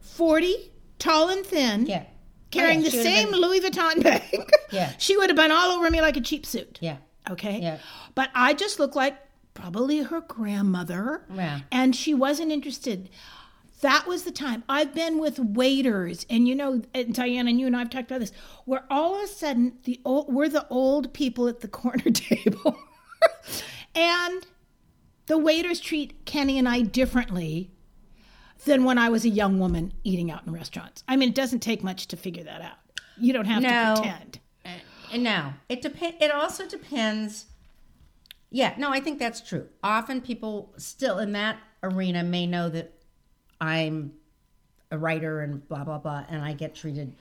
40, 0.00 0.70
tall 0.98 1.28
and 1.28 1.44
thin, 1.44 1.86
Yeah. 1.86 2.04
carrying 2.50 2.80
Oh, 2.80 2.82
yeah, 2.84 2.90
the 2.90 3.02
same 3.02 3.30
been- 3.30 3.40
Louis 3.40 3.60
Vuitton 3.60 4.02
bag, 4.04 4.50
Yeah. 4.70 4.92
she 4.98 5.16
would 5.16 5.28
have 5.30 5.36
been 5.36 5.50
all 5.50 5.72
over 5.76 5.90
me 5.90 6.00
like 6.00 6.16
a 6.16 6.20
cheap 6.20 6.46
suit. 6.46 6.78
Yeah. 6.80 6.98
Okay. 7.30 7.60
Yeah. 7.60 7.78
But 8.14 8.30
I 8.34 8.54
just 8.54 8.78
look 8.78 8.94
like 8.94 9.16
probably 9.56 9.98
her 10.02 10.20
grandmother. 10.20 11.24
Yeah. 11.34 11.60
And 11.72 11.96
she 11.96 12.14
wasn't 12.14 12.52
interested. 12.52 13.10
That 13.80 14.06
was 14.06 14.22
the 14.22 14.30
time. 14.30 14.62
I've 14.68 14.94
been 14.94 15.18
with 15.18 15.38
waiters, 15.38 16.24
and 16.30 16.48
you 16.48 16.54
know, 16.54 16.82
and 16.94 17.12
Diana 17.14 17.50
and 17.50 17.60
you 17.60 17.66
and 17.66 17.76
I 17.76 17.80
have 17.80 17.90
talked 17.90 18.10
about 18.10 18.20
this, 18.20 18.32
where 18.64 18.84
all 18.90 19.16
of 19.16 19.24
a 19.24 19.26
sudden 19.26 19.78
the 19.84 20.00
old, 20.04 20.32
we're 20.32 20.48
the 20.48 20.66
old 20.70 21.12
people 21.12 21.46
at 21.48 21.60
the 21.60 21.68
corner 21.82 22.10
table, 22.10 22.76
and 23.94 24.46
the 25.26 25.36
waiters 25.38 25.80
treat 25.80 26.24
Kenny 26.24 26.58
and 26.58 26.68
I 26.68 26.80
differently 26.80 27.70
than 28.64 28.84
when 28.84 28.96
I 28.98 29.08
was 29.10 29.24
a 29.24 29.28
young 29.28 29.58
woman 29.58 29.92
eating 30.04 30.30
out 30.30 30.46
in 30.46 30.52
restaurants. 30.52 31.04
I 31.06 31.16
mean, 31.16 31.28
it 31.30 31.34
doesn't 31.34 31.60
take 31.60 31.84
much 31.84 32.06
to 32.08 32.16
figure 32.16 32.44
that 32.44 32.62
out. 32.62 32.78
You 33.18 33.32
don't 33.32 33.44
have 33.44 33.62
No. 33.62 33.94
to 33.96 34.00
pretend. 34.00 34.40
Uh, 34.64 35.16
no, 35.18 35.52
it 35.68 35.82
depend. 35.82 36.14
It 36.20 36.30
also 36.30 36.66
depends. 36.66 37.46
Yeah, 38.50 38.74
no, 38.78 38.90
I 38.90 39.00
think 39.00 39.18
that's 39.18 39.40
true. 39.40 39.68
Often 39.82 40.22
people 40.22 40.72
still 40.76 41.18
in 41.18 41.32
that 41.32 41.58
arena 41.82 42.22
may 42.22 42.46
know 42.46 42.68
that 42.68 42.92
I'm 43.60 44.12
a 44.90 44.98
writer 44.98 45.40
and 45.40 45.66
blah 45.68 45.84
blah 45.84 45.98
blah, 45.98 46.24
and 46.28 46.42
I 46.42 46.52
get 46.52 46.74
treated 46.74 47.14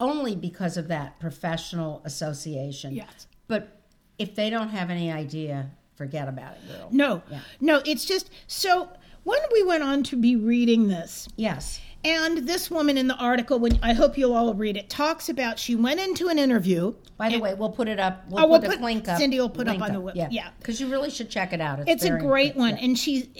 only 0.00 0.34
because 0.34 0.76
of 0.76 0.88
that 0.88 1.20
professional 1.20 2.02
association. 2.04 2.94
Yes. 2.94 3.26
But 3.46 3.80
if 4.18 4.34
they 4.34 4.50
don't 4.50 4.68
have 4.70 4.90
any 4.90 5.12
idea, 5.12 5.70
forget 5.94 6.28
about 6.28 6.54
it, 6.56 6.68
girl. 6.68 6.88
No, 6.90 7.22
no, 7.60 7.82
it's 7.86 8.04
just 8.04 8.30
so 8.46 8.88
when 9.24 9.40
we 9.52 9.62
went 9.62 9.82
on 9.82 10.02
to 10.04 10.16
be 10.16 10.36
reading 10.36 10.88
this, 10.88 11.28
Yes. 11.36 11.80
And 12.04 12.38
this 12.48 12.70
woman 12.70 12.98
in 12.98 13.06
the 13.06 13.16
article, 13.16 13.58
when 13.58 13.78
I 13.82 13.92
hope 13.92 14.18
you'll 14.18 14.34
all 14.34 14.52
read 14.54 14.76
it, 14.76 14.90
talks 14.90 15.28
about 15.28 15.58
she 15.58 15.74
went 15.76 16.00
into 16.00 16.28
an 16.28 16.38
interview. 16.38 16.94
By 17.16 17.28
the 17.28 17.38
way, 17.38 17.54
we'll 17.54 17.70
put 17.70 17.86
it 17.88 18.00
up. 18.00 18.24
We'll 18.28 18.44
Oh, 18.44 18.48
we'll 18.48 18.60
put 18.60 18.70
put- 18.70 18.80
link 18.80 19.08
up. 19.08 19.18
Cindy 19.18 19.38
will 19.40 19.48
put 19.48 19.68
up 19.68 19.80
on 19.80 19.92
the 19.92 20.00
web- 20.00 20.16
Yeah, 20.16 20.28
yeah. 20.30 20.48
because 20.58 20.80
you 20.80 20.88
really 20.88 21.10
should 21.10 21.30
check 21.30 21.52
it 21.52 21.60
out. 21.60 21.78
It's, 21.80 21.90
It's 21.90 22.04
a 22.04 22.18
great 22.18 22.56
one, 22.56 22.76
Yeah. 22.76 22.84
and 22.84 22.98
she. 22.98 23.30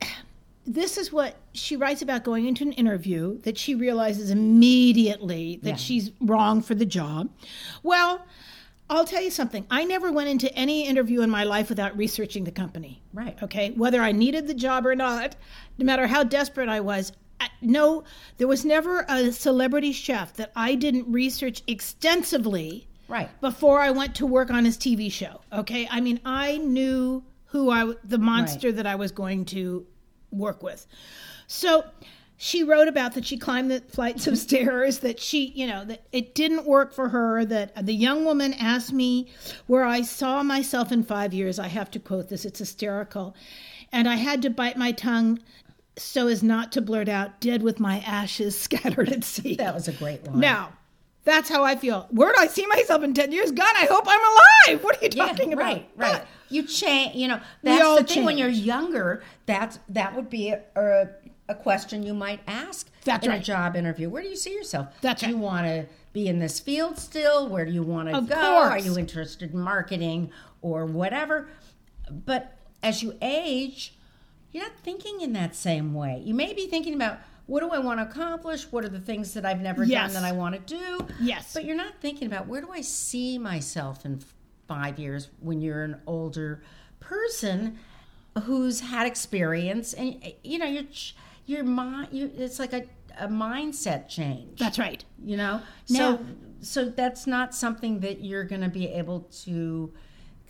This 0.66 0.98
is 0.98 1.10
what 1.12 1.34
she 1.52 1.74
writes 1.74 2.00
about 2.02 2.22
going 2.22 2.46
into 2.46 2.62
an 2.62 2.72
interview 2.74 3.38
that 3.40 3.58
she 3.58 3.74
realizes 3.74 4.30
immediately 4.30 5.58
that 5.64 5.70
Yeah. 5.70 5.76
she's 5.76 6.12
wrong 6.20 6.62
for 6.62 6.76
the 6.76 6.86
job. 6.86 7.28
Well, 7.82 8.24
I'll 8.88 9.04
tell 9.06 9.22
you 9.22 9.30
something. 9.32 9.66
I 9.70 9.84
never 9.84 10.12
went 10.12 10.28
into 10.28 10.52
any 10.54 10.86
interview 10.86 11.22
in 11.22 11.30
my 11.30 11.42
life 11.44 11.70
without 11.70 11.96
researching 11.96 12.44
the 12.44 12.52
company. 12.52 13.02
Right. 13.12 13.36
Okay. 13.42 13.70
Whether 13.70 14.00
I 14.00 14.12
needed 14.12 14.46
the 14.46 14.54
job 14.54 14.86
or 14.86 14.94
not, 14.94 15.34
no 15.78 15.84
matter 15.84 16.06
how 16.06 16.22
desperate 16.22 16.68
I 16.68 16.80
was, 16.80 17.12
no, 17.60 18.04
there 18.38 18.48
was 18.48 18.64
never 18.64 19.04
a 19.08 19.32
celebrity 19.32 19.92
chef 19.92 20.34
that 20.34 20.52
I 20.56 20.74
didn't 20.74 21.10
research 21.10 21.62
extensively 21.66 22.86
Right. 23.08 23.28
before 23.40 23.80
I 23.80 23.90
went 23.90 24.14
to 24.16 24.26
work 24.26 24.50
on 24.50 24.64
his 24.64 24.76
TV 24.76 25.10
show. 25.10 25.40
Okay, 25.52 25.88
I 25.90 26.00
mean, 26.00 26.20
I 26.24 26.58
knew 26.58 27.24
who 27.46 27.70
I, 27.70 27.94
the 28.04 28.18
monster 28.18 28.70
that 28.70 28.86
I 28.86 28.94
was 28.94 29.10
going 29.10 29.44
to 29.46 29.84
work 30.30 30.62
with. 30.62 30.86
So 31.48 31.84
she 32.36 32.62
wrote 32.62 32.86
about 32.86 33.14
that 33.14 33.26
she 33.26 33.36
climbed 33.36 33.70
the 33.70 33.80
flights 33.80 34.26
of 34.26 34.38
stairs, 34.46 35.00
that 35.00 35.18
she, 35.18 35.48
you 35.48 35.66
know, 35.66 35.84
that 35.84 36.04
it 36.12 36.34
didn't 36.34 36.64
work 36.66 36.94
for 36.94 37.08
her. 37.08 37.44
That 37.44 37.84
the 37.84 37.92
young 37.92 38.24
woman 38.24 38.54
asked 38.54 38.92
me 38.92 39.28
where 39.66 39.84
I 39.84 40.02
saw 40.02 40.42
myself 40.42 40.92
in 40.92 41.02
five 41.02 41.34
years. 41.34 41.58
I 41.58 41.66
have 41.66 41.90
to 41.90 41.98
quote 41.98 42.28
this; 42.28 42.44
it's 42.44 42.60
hysterical, 42.60 43.34
and 43.92 44.08
I 44.08 44.14
had 44.14 44.40
to 44.42 44.50
bite 44.50 44.76
my 44.76 44.92
tongue. 44.92 45.40
So 46.00 46.26
as 46.28 46.42
not 46.42 46.72
to 46.72 46.80
blurt 46.80 47.08
out, 47.08 47.40
dead 47.40 47.62
with 47.62 47.78
my 47.78 47.98
ashes 48.00 48.58
scattered 48.60 49.10
at 49.10 49.24
sea. 49.24 49.56
That 49.56 49.74
was 49.74 49.88
a 49.88 49.92
great 49.92 50.22
one. 50.22 50.40
Now, 50.40 50.72
that's 51.24 51.48
how 51.48 51.62
I 51.62 51.76
feel. 51.76 52.06
Where 52.10 52.32
do 52.32 52.36
I 52.38 52.46
see 52.46 52.66
myself 52.66 53.02
in 53.02 53.12
10 53.14 53.30
years? 53.32 53.52
God, 53.52 53.72
I 53.76 53.86
hope 53.86 54.04
I'm 54.08 54.20
alive. 54.20 54.82
What 54.84 54.96
are 54.96 55.04
you 55.04 55.10
Yeah, 55.12 55.26
talking 55.26 55.52
about? 55.52 55.64
right, 55.64 55.90
right. 55.96 56.22
You 56.48 56.62
change. 56.64 57.14
You 57.14 57.28
know, 57.28 57.40
that's 57.62 58.00
the 58.00 58.14
thing. 58.14 58.24
When 58.24 58.38
you're 58.38 58.48
younger, 58.48 59.22
that's 59.46 59.78
that 59.90 60.16
would 60.16 60.30
be 60.30 60.50
a, 60.50 60.62
a, 60.74 61.08
a 61.50 61.54
question 61.54 62.02
you 62.02 62.14
might 62.14 62.40
ask 62.46 62.90
That's 63.04 63.26
in 63.26 63.32
a 63.32 63.38
job 63.38 63.76
interview. 63.76 64.08
Where 64.08 64.22
do 64.22 64.28
you 64.28 64.36
see 64.36 64.54
yourself? 64.54 64.88
That's 65.02 65.22
do 65.22 65.28
you 65.28 65.36
want 65.36 65.66
to 65.66 65.86
be 66.12 66.26
in 66.26 66.38
this 66.38 66.58
field 66.58 66.98
still? 66.98 67.48
Where 67.48 67.64
do 67.66 67.70
you 67.70 67.82
want 67.82 68.08
to 68.08 68.20
go? 68.22 68.34
Are 68.36 68.78
you 68.78 68.98
interested 68.98 69.52
in 69.52 69.60
marketing 69.60 70.30
or 70.62 70.86
whatever? 70.86 71.48
But 72.10 72.56
as 72.82 73.02
you 73.02 73.16
age, 73.22 73.94
you're 74.52 74.62
not 74.64 74.76
thinking 74.82 75.20
in 75.20 75.32
that 75.34 75.54
same 75.54 75.94
way. 75.94 76.22
You 76.24 76.34
may 76.34 76.52
be 76.54 76.66
thinking 76.66 76.94
about 76.94 77.18
what 77.46 77.60
do 77.60 77.70
I 77.70 77.78
want 77.80 77.98
to 77.98 78.04
accomplish? 78.04 78.64
What 78.70 78.84
are 78.84 78.88
the 78.88 79.00
things 79.00 79.34
that 79.34 79.44
I've 79.44 79.60
never 79.60 79.82
Yes. 79.84 80.12
done 80.12 80.22
that 80.22 80.28
I 80.28 80.32
want 80.32 80.54
to 80.66 80.74
do? 80.78 81.06
Yes. 81.20 81.52
But 81.52 81.64
you're 81.64 81.76
not 81.76 81.94
thinking 82.00 82.26
about 82.26 82.46
where 82.46 82.60
do 82.60 82.70
I 82.70 82.80
see 82.80 83.38
myself 83.38 84.04
in 84.04 84.22
five 84.68 84.98
years 84.98 85.28
when 85.40 85.60
you're 85.60 85.82
an 85.82 86.00
older 86.06 86.62
person 87.00 87.78
who's 88.44 88.80
had 88.80 89.06
experience 89.06 89.92
and 89.94 90.16
eh, 90.22 90.32
you 90.44 90.58
know 90.58 90.66
your 90.66 90.84
your 91.46 91.64
mind 91.64 92.08
you, 92.12 92.30
it's 92.36 92.60
like 92.60 92.72
a, 92.72 92.84
a 93.18 93.26
mindset 93.26 94.08
change 94.08 94.60
That's 94.60 94.78
right. 94.78 95.04
you 95.24 95.36
know 95.36 95.60
Now- 95.88 96.16
so 96.18 96.24
so 96.62 96.84
that's 96.84 97.26
not 97.26 97.54
something 97.54 98.00
that 98.00 98.22
you're 98.22 98.44
going 98.44 98.60
to 98.60 98.68
be 98.68 98.86
able 98.88 99.20
to 99.44 99.92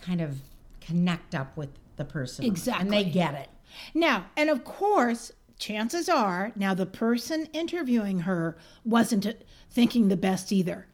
kind 0.03 0.21
of 0.21 0.39
connect 0.83 1.35
up 1.35 1.57
with 1.57 1.71
the 1.97 2.05
person 2.05 2.45
exactly 2.45 2.83
and 2.83 2.93
they 2.93 3.05
get 3.11 3.35
it 3.35 3.49
Now, 3.95 4.27
and 4.37 4.49
of 4.51 4.65
course, 4.65 5.33
chances 5.59 6.09
are 6.09 6.53
now 6.57 6.75
the 6.75 6.87
person 6.87 7.49
interviewing 7.53 8.21
her 8.21 8.57
wasn't 8.85 9.27
thinking 9.71 10.09
the 10.09 10.17
best 10.17 10.53
either. 10.53 10.87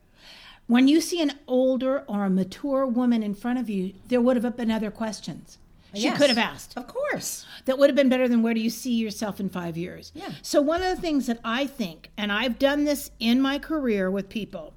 When 0.67 0.89
you 0.89 1.01
see 1.01 1.21
an 1.23 1.33
older 1.47 2.01
or 2.09 2.25
a 2.25 2.31
mature 2.31 2.87
woman 2.87 3.23
in 3.23 3.35
front 3.35 3.59
of 3.61 3.71
you, 3.71 3.95
there 4.09 4.21
would 4.21 4.37
have 4.37 4.57
been 4.57 4.71
other 4.71 4.91
questions 4.91 5.59
she 5.95 6.03
Yes. 6.03 6.19
could 6.19 6.29
have 6.29 6.37
asked. 6.37 6.77
of 6.77 6.87
course 6.89 7.47
that 7.65 7.79
would 7.79 7.89
have 7.89 7.97
been 7.97 8.09
better 8.11 8.29
than 8.29 8.43
where 8.43 8.53
do 8.53 8.61
you 8.61 8.69
see 8.69 8.93
yourself 8.95 9.41
in 9.41 9.49
five 9.49 9.79
years? 9.79 10.13
Yeah. 10.15 10.29
So, 10.43 10.61
one 10.61 10.83
of 10.83 10.95
the 10.95 11.01
things 11.01 11.27
that 11.27 11.39
I 11.45 11.67
think, 11.67 12.11
and 12.19 12.31
I've 12.31 12.59
done 12.59 12.85
this 12.85 13.11
in 13.19 13.41
my 13.41 13.59
career 13.59 14.11
with 14.11 14.29
people, 14.29 14.75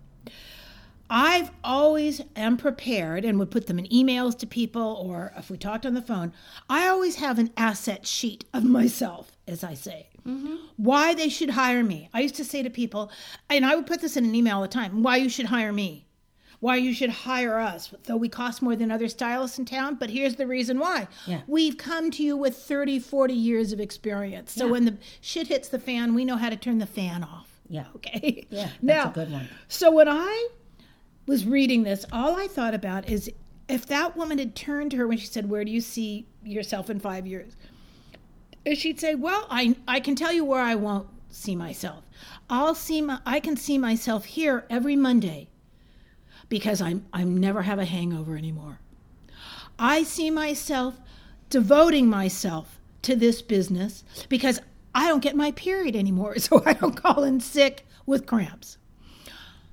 I've 1.09 1.51
always 1.63 2.21
am 2.35 2.57
prepared 2.57 3.25
and 3.25 3.39
would 3.39 3.51
put 3.51 3.67
them 3.67 3.79
in 3.79 3.85
emails 3.85 4.37
to 4.39 4.47
people 4.47 5.01
or 5.03 5.33
if 5.37 5.49
we 5.49 5.57
talked 5.57 5.85
on 5.85 5.93
the 5.93 6.01
phone, 6.01 6.33
I 6.69 6.87
always 6.87 7.15
have 7.15 7.39
an 7.39 7.51
asset 7.57 8.05
sheet 8.05 8.45
of 8.53 8.63
myself, 8.63 9.31
as 9.47 9.63
I 9.63 9.73
say. 9.73 10.07
Mm-hmm. 10.27 10.55
Why 10.77 11.13
they 11.13 11.29
should 11.29 11.51
hire 11.51 11.83
me. 11.83 12.09
I 12.13 12.21
used 12.21 12.35
to 12.35 12.45
say 12.45 12.61
to 12.61 12.69
people, 12.69 13.11
and 13.49 13.65
I 13.65 13.75
would 13.75 13.87
put 13.87 14.01
this 14.01 14.17
in 14.17 14.25
an 14.25 14.35
email 14.35 14.57
all 14.57 14.61
the 14.61 14.67
time, 14.67 15.01
why 15.01 15.17
you 15.17 15.29
should 15.29 15.47
hire 15.47 15.73
me 15.73 16.05
why 16.59 16.75
you 16.75 16.93
should 16.93 17.09
hire 17.09 17.57
us, 17.59 17.93
though 18.03 18.17
we 18.17 18.27
cost 18.27 18.61
more 18.61 18.75
than 18.75 18.91
other 18.91 19.07
stylists 19.07 19.57
in 19.57 19.65
town. 19.65 19.95
But 19.95 20.09
here's 20.09 20.35
the 20.35 20.45
reason 20.47 20.79
why. 20.79 21.07
Yeah. 21.25 21.41
We've 21.47 21.77
come 21.77 22.11
to 22.11 22.23
you 22.23 22.35
with 22.35 22.55
30, 22.55 22.99
40 22.99 23.33
years 23.33 23.71
of 23.71 23.79
experience. 23.79 24.53
So 24.53 24.67
when 24.67 24.85
the 24.85 24.97
shit 25.21 25.47
hits 25.47 25.69
the 25.69 25.79
fan, 25.79 26.13
we 26.13 26.25
know 26.25 26.35
how 26.35 26.49
to 26.49 26.57
turn 26.57 26.79
the 26.79 26.85
fan 26.85 27.23
off. 27.23 27.61
yeah 27.69 27.85
Okay. 27.95 28.45
Yeah, 28.49 28.63
that's 28.83 28.83
Now, 28.83 29.09
a 29.09 29.13
good 29.13 29.31
one. 29.31 29.47
So 29.69 29.91
when 29.91 30.09
I 30.09 30.49
was 31.29 31.45
reading 31.45 31.83
this, 31.83 32.05
all 32.11 32.35
I 32.35 32.47
thought 32.47 32.73
about 32.73 33.07
is 33.07 33.31
if 33.69 33.85
that 33.85 34.17
woman 34.17 34.39
had 34.39 34.55
turned 34.55 34.89
to 34.91 34.97
her 34.97 35.07
when 35.07 35.19
she 35.19 35.27
said, 35.27 35.47
Where 35.47 35.63
do 35.63 35.69
you 35.69 35.79
see 35.79 36.25
yourself 36.43 36.89
in 36.89 36.99
five 36.99 37.27
years? 37.27 37.55
She'd 38.73 38.99
say, 38.99 39.13
Well, 39.13 39.45
I, 39.47 39.75
I 39.87 39.99
can 39.99 40.15
tell 40.15 40.33
you 40.33 40.43
where 40.43 40.61
I 40.61 40.73
won't 40.73 41.07
see 41.29 41.55
myself. 41.55 42.03
I'll 42.49 42.73
see 42.73 42.99
my, 43.01 43.19
I 43.27 43.39
can 43.39 43.55
see 43.55 43.77
myself 43.77 44.25
here 44.25 44.65
every 44.71 44.95
Monday 44.95 45.49
because 46.49 46.81
I'm 46.81 47.05
I 47.13 47.23
never 47.23 47.61
have 47.61 47.77
a 47.77 47.85
hangover 47.85 48.35
anymore. 48.35 48.79
I 49.77 50.01
see 50.01 50.31
myself 50.31 50.99
devoting 51.51 52.07
myself 52.07 52.79
to 53.03 53.15
this 53.15 53.43
business 53.43 54.03
because 54.29 54.59
I 54.95 55.07
don't 55.07 55.21
get 55.21 55.35
my 55.35 55.51
period 55.51 55.95
anymore, 55.95 56.37
so 56.39 56.63
I 56.65 56.73
don't 56.73 56.95
call 56.95 57.23
in 57.23 57.39
sick 57.39 57.85
with 58.07 58.25
cramps. 58.25 58.78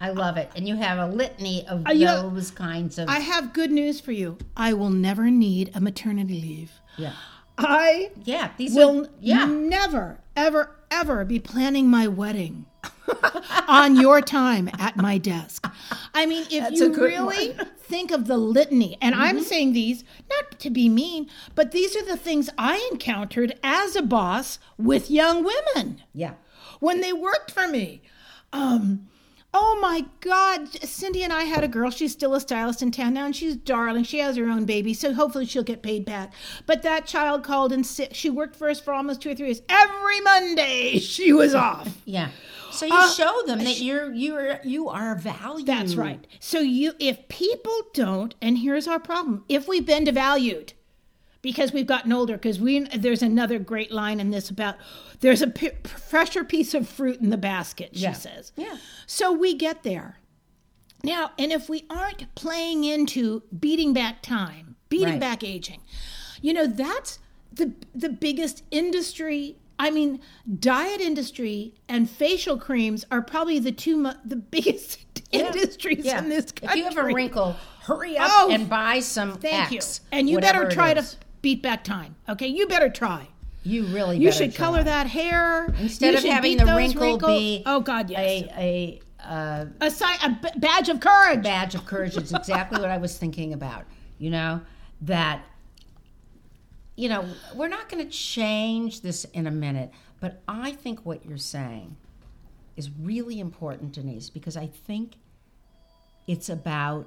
I 0.00 0.10
love 0.10 0.36
it. 0.36 0.50
And 0.54 0.68
you 0.68 0.76
have 0.76 0.98
a 0.98 1.12
litany 1.12 1.66
of 1.66 1.86
you- 1.92 2.06
those 2.06 2.50
kinds 2.50 2.98
of 2.98 3.08
I 3.08 3.20
have 3.20 3.52
good 3.52 3.70
news 3.72 4.00
for 4.00 4.12
you. 4.12 4.36
I 4.56 4.72
will 4.74 4.90
never 4.90 5.30
need 5.30 5.70
a 5.74 5.80
maternity 5.80 6.40
leave. 6.40 6.72
yeah. 6.98 7.12
I 7.58 8.10
Yeah, 8.24 8.50
these 8.58 8.74
will 8.74 9.06
are 9.06 9.08
yeah. 9.18 9.46
never, 9.46 10.20
ever, 10.36 10.76
ever 10.90 11.24
be 11.24 11.38
planning 11.38 11.88
my 11.88 12.06
wedding 12.06 12.66
on 13.68 13.96
your 13.96 14.20
time 14.20 14.68
at 14.78 14.96
my 14.98 15.16
desk. 15.16 15.66
I 16.14 16.26
mean, 16.26 16.42
if 16.50 16.64
That's 16.64 16.78
you 16.80 16.92
really 16.94 17.56
think 17.78 18.10
of 18.10 18.26
the 18.26 18.36
litany, 18.36 18.98
and 19.00 19.14
I'm 19.14 19.40
saying 19.40 19.72
these 19.72 20.04
not 20.28 20.58
to 20.60 20.68
be 20.68 20.90
mean, 20.90 21.30
but 21.54 21.72
these 21.72 21.96
are 21.96 22.04
the 22.04 22.18
things 22.18 22.50
I 22.58 22.86
encountered 22.92 23.58
as 23.62 23.96
a 23.96 24.02
boss 24.02 24.58
with 24.76 25.10
young 25.10 25.42
women 25.42 26.02
Yeah. 26.12 26.34
when 26.80 27.00
they 27.00 27.14
worked 27.14 27.50
for 27.50 27.66
me. 27.66 28.02
Um, 28.52 29.08
oh 29.58 29.78
my 29.80 30.04
God, 30.20 30.68
Cindy 30.84 31.22
and 31.22 31.32
I 31.32 31.44
had 31.44 31.64
a 31.64 31.68
girl. 31.68 31.90
She's 31.90 32.12
still 32.12 32.34
a 32.34 32.40
stylist 32.40 32.82
in 32.82 32.90
town 32.90 33.14
now, 33.14 33.24
and 33.24 33.34
she's 33.34 33.56
darling. 33.56 34.04
She 34.04 34.18
has 34.18 34.36
her 34.36 34.48
own 34.50 34.66
baby, 34.66 34.92
so 34.92 35.14
hopefully 35.14 35.46
she'll 35.46 35.62
get 35.62 35.82
paid 35.82 36.04
back. 36.04 36.32
But 36.66 36.82
that 36.82 37.06
child 37.06 37.42
called 37.42 37.72
in 37.72 37.82
sick. 37.82 38.10
She 38.14 38.28
worked 38.28 38.54
for 38.54 38.68
us 38.68 38.78
for 38.80 38.92
almost 38.92 39.22
two 39.22 39.30
or 39.30 39.34
three 39.34 39.46
years. 39.46 39.62
Every 39.70 40.20
Monday 40.20 40.98
she 41.00 41.32
was 41.32 41.54
off. 41.54 41.88
Yeah. 42.04 42.28
So 42.70 42.84
you 42.84 42.92
Uh, 42.94 43.08
show 43.08 43.42
them 43.46 43.60
that 43.64 43.80
you're 43.80 44.12
you're 44.12 44.58
you 44.62 44.88
are 44.90 45.14
valued. 45.14 45.66
That's 45.66 45.94
right. 45.94 46.26
So 46.40 46.58
you, 46.60 46.92
if 46.98 47.26
people 47.28 47.74
don't, 47.94 48.34
and 48.42 48.58
here's 48.58 48.86
our 48.86 49.00
problem: 49.00 49.44
if 49.48 49.66
we've 49.66 49.86
been 49.86 50.04
devalued 50.04 50.74
because 51.46 51.72
we've 51.72 51.86
gotten 51.86 52.12
older, 52.12 52.34
because 52.34 52.58
we 52.58 52.80
there's 52.80 53.22
another 53.22 53.60
great 53.60 53.92
line 53.92 54.18
in 54.18 54.30
this 54.30 54.50
about 54.50 54.74
there's 55.20 55.42
a 55.42 55.46
p- 55.46 55.70
fresher 55.84 56.42
piece 56.42 56.74
of 56.74 56.88
fruit 56.88 57.20
in 57.20 57.30
the 57.30 57.36
basket. 57.36 57.90
She 57.94 58.02
Yeah. 58.02 58.12
says. 58.14 58.50
Yeah. 58.56 58.78
So 59.06 59.30
we 59.32 59.54
get 59.54 59.84
there. 59.84 60.18
Now, 61.04 61.30
and 61.38 61.52
if 61.52 61.68
we 61.68 61.84
aren't 61.88 62.34
playing 62.34 62.82
into 62.82 63.44
beating 63.56 63.92
back 63.92 64.22
time, 64.22 64.74
beating 64.88 65.08
Right. 65.10 65.20
back 65.20 65.44
aging, 65.44 65.80
you 66.42 66.52
know, 66.52 66.66
that's 66.66 67.20
the 67.52 67.72
the 67.94 68.08
biggest 68.08 68.64
industry. 68.72 69.56
I 69.78 69.90
mean, 69.90 70.20
diet 70.58 71.00
industry 71.00 71.74
and 71.88 72.10
facial 72.10 72.58
creams 72.58 73.04
are 73.10 73.22
probably 73.22 73.58
the 73.60 73.70
two 73.72 73.96
mo- 73.98 74.14
the 74.24 74.36
biggest 74.36 74.98
industries 75.30 76.04
Yeah. 76.04 76.18
in 76.18 76.28
this 76.28 76.50
country. 76.50 76.68
If 76.70 76.76
you 76.76 76.84
have 76.84 76.96
a 76.96 77.14
wrinkle, 77.14 77.54
hurry 77.82 78.18
up 78.18 78.30
Oh, 78.32 78.50
and 78.50 78.68
buy 78.68 78.98
some 79.00 79.36
thank 79.38 79.72
X, 79.72 80.00
you. 80.02 80.08
And 80.18 80.28
you 80.28 80.40
better 80.40 80.68
try 80.68 80.92
to. 80.94 81.04
Beat 81.46 81.62
back 81.62 81.84
time. 81.84 82.16
Okay, 82.28 82.48
you 82.48 82.66
better 82.66 82.88
try. 82.88 83.28
You 83.62 83.84
really 83.84 84.18
You 84.18 84.32
should 84.32 84.52
color 84.52 84.82
that 84.82 85.06
hair 85.06 85.66
instead 85.78 86.14
You 86.14 86.18
of 86.18 86.24
having 86.24 86.56
the 86.56 86.64
wrinkle 86.66 87.02
wrinkles. 87.02 87.32
be 87.32 87.62
oh 87.64 87.78
God, 87.78 88.10
yes, 88.10 88.18
a 88.56 89.00
a 89.20 89.28
uh, 89.32 89.66
a, 89.80 89.88
sign, 89.88 90.16
a 90.24 90.30
b- 90.42 90.58
badge 90.58 90.88
of 90.88 90.98
courage. 90.98 91.44
badge 91.44 91.76
of 91.76 91.86
courage. 91.86 92.16
It's 92.16 92.32
exactly 92.32 92.80
what 92.80 92.90
I 92.90 92.96
was 92.96 93.16
thinking 93.16 93.52
about. 93.52 93.84
You 94.18 94.30
know 94.30 94.60
that. 95.02 95.44
You 96.96 97.10
know, 97.10 97.24
we're 97.54 97.68
not 97.68 97.88
going 97.88 98.02
to 98.04 98.10
change 98.10 99.02
this 99.02 99.24
in 99.26 99.46
a 99.46 99.50
minute, 99.50 99.90
but 100.18 100.42
I 100.48 100.72
think 100.72 101.04
what 101.04 101.26
you're 101.26 101.36
saying 101.36 101.94
is 102.74 102.90
really 102.98 103.38
important, 103.38 103.92
Denise, 103.92 104.30
because 104.30 104.56
I 104.56 104.66
think 104.66 105.12
it's 106.26 106.48
about 106.48 107.06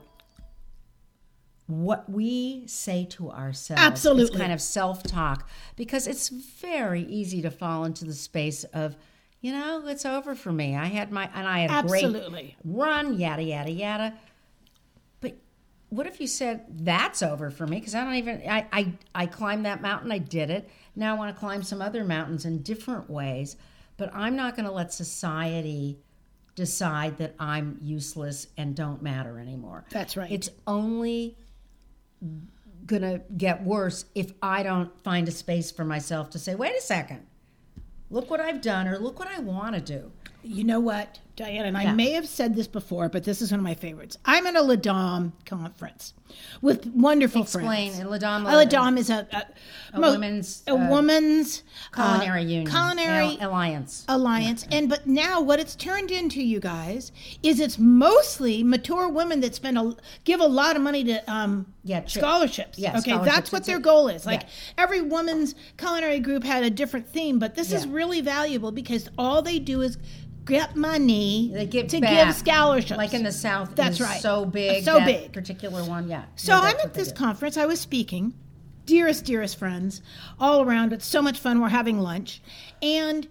what 1.69 2.10
we 2.10 2.63
say 2.65 3.05
to 3.05 3.29
ourselves. 3.29 3.79
Absolutely. 3.82 4.23
It's 4.23 4.36
kind 4.36 4.51
of 4.51 4.60
self 4.60 5.03
talk 5.03 5.47
because 5.75 6.08
it's 6.08 6.29
very 6.29 7.03
easy 7.03 7.43
to 7.43 7.51
fall 7.51 7.86
into 7.86 8.05
the 8.05 8.13
space 8.13 8.63
of, 8.65 8.97
you 9.39 9.51
know, 9.51 9.86
it's 9.86 10.03
over 10.03 10.34
for 10.34 10.51
me. 10.51 10.75
I 10.75 10.88
had 10.88 11.12
my, 11.12 11.29
and 11.36 11.47
I 11.47 11.60
had 11.60 11.86
a 11.86 11.88
great 11.88 12.55
run, 12.63 13.19
yada, 13.19 13.43
yada, 13.43 13.69
yada. 13.69 14.13
But 15.21 15.36
what 15.89 16.08
if 16.08 16.19
you 16.19 16.25
said, 16.25 16.65
that's 16.69 17.21
over 17.21 17.51
for 17.51 17.67
me? 17.67 17.77
Because 17.77 17.93
I 17.93 18.03
don't 18.03 18.15
even, 18.15 18.41
I, 18.49 18.65
I, 18.73 18.93
I 19.13 19.25
climbed 19.27 19.67
that 19.67 19.79
mountain, 19.79 20.12
I 20.12 20.17
did 20.17 20.49
it. 20.49 20.67
Now 20.95 21.13
I 21.13 21.17
want 21.19 21.36
to 21.36 21.39
climb 21.39 21.62
some 21.62 21.84
other 21.84 22.03
mountains 22.03 22.45
in 22.45 22.63
different 22.63 23.12
ways, 23.12 23.58
but 23.95 24.10
I'm 24.15 24.36
not 24.36 24.55
going 24.55 24.65
to 24.65 24.71
let 24.71 24.91
society 24.91 25.99
decide 26.55 27.19
that 27.19 27.36
I'm 27.39 27.77
useless 27.79 28.47
and 28.58 28.75
don't 28.75 29.03
matter 29.03 29.38
anymore. 29.39 29.86
That's 29.91 30.17
right. 30.17 30.32
It's 30.32 30.49
only 30.65 31.38
going 32.86 33.01
to 33.01 33.21
get 33.38 33.63
worse 33.63 34.05
if 34.15 34.34
I 34.41 34.63
don't 34.63 34.99
find 35.03 35.27
a 35.27 35.32
space 35.32 35.71
for 35.71 35.86
myself 35.86 36.29
to 36.32 36.39
say, 36.39 36.55
wait 36.55 36.75
a 36.75 36.82
second, 36.82 37.25
look 38.10 38.29
what 38.29 38.39
I've 38.39 38.62
done 38.62 38.88
or 38.88 38.97
look 38.97 39.19
what 39.19 39.27
I 39.27 39.39
want 39.39 39.75
to 39.75 39.82
do. 39.82 40.12
You 40.43 40.63
know 40.63 40.79
what, 40.79 41.19
Diane, 41.39 41.65
and 41.67 41.78
I 41.78 41.93
may 41.93 42.12
have 42.12 42.28
said 42.28 42.54
this 42.54 42.67
before, 42.67 43.08
but 43.08 43.23
this 43.23 43.41
is 43.41 43.49
one 43.52 43.62
of 43.62 43.63
my 43.63 43.73
favorites. 43.73 44.17
I'm 44.25 44.45
at 44.45 44.58
a 44.58 44.62
LADOM 44.62 45.32
conference 45.45 46.13
with 46.62 46.86
wonderful 46.88 47.43
Explain. 47.43 47.93
friends. 47.93 47.99
And 47.99 48.10
LADOM, 48.10 48.45
A 48.45 48.65
LADOM 48.65 48.97
is 48.97 49.10
a, 49.10 49.25
a, 49.32 49.45
A 49.93 50.02
women's, 50.02 50.63
a 50.67 50.73
uh, 50.73 50.89
woman's 50.89 51.63
uh, 51.95 52.17
culinary 52.17 52.43
union, 52.43 52.67
culinary 52.67 53.38
Al- 53.39 53.49
alliance. 53.52 54.04
alliance 54.10 54.65
and 54.69 54.89
but 54.89 55.08
now 55.08 55.39
what 55.39 55.62
it's 55.62 55.78
turned 55.78 56.12
into 56.12 56.43
you 56.43 56.60
guys 56.60 57.13
is 57.41 57.62
it's 57.62 57.80
mostly 57.80 58.62
mature 58.62 59.08
women 59.08 59.39
that 59.39 59.56
spend 59.56 59.78
a 59.78 59.95
give 60.25 60.41
a 60.41 60.45
lot 60.45 60.75
of 60.75 60.82
money 60.82 61.06
to 61.06 61.32
um 61.32 61.73
Yeah, 61.84 62.06
scholarships 62.06 62.78
yeah, 62.78 62.91
okay 62.91 63.12
scholarships. 63.12 63.36
that's 63.36 63.52
what 63.54 63.63
their 63.65 63.80
goal 63.80 64.10
is 64.10 64.25
like 64.25 64.41
yeah. 64.41 64.84
every 64.84 65.02
woman's 65.02 65.56
culinary 65.78 66.19
group 66.19 66.43
had 66.43 66.63
a 66.63 66.69
different 66.69 67.08
theme 67.08 67.39
but 67.39 67.56
this 67.56 67.71
is 67.71 67.88
really 67.88 68.19
valuable 68.21 68.71
because 68.71 69.10
all 69.17 69.41
they 69.41 69.58
do 69.58 69.82
is 69.82 69.97
get 70.49 70.75
money 70.75 71.51
They 71.53 71.65
give 71.65 71.88
to 71.89 72.01
back. 72.01 72.27
give 72.27 72.35
scholarships 72.35 72.97
Like 72.97 73.13
in 73.13 73.23
the 73.23 73.31
South, 73.31 73.75
That's 73.75 74.01
right. 74.01 74.21
So 74.21 74.45
big, 74.45 74.83
So 74.83 74.99
big. 75.05 75.31
particular 75.33 75.83
one, 75.83 76.09
yeah. 76.09 76.25
so 76.35 76.53
Yeah, 76.53 76.62
I'm 76.62 76.75
at 76.83 76.93
this 76.93 77.12
conference. 77.12 77.55
I 77.57 77.65
was 77.65 77.79
speaking. 77.79 78.33
Dearest, 78.85 79.25
dearest 79.25 79.57
friends, 79.57 80.01
all 80.39 80.62
around. 80.63 80.93
It's 80.93 81.05
so 81.05 81.21
much 81.21 81.38
fun. 81.39 81.62
We're 81.62 81.69
having 81.69 81.99
lunch. 81.99 82.41
And 82.81 83.27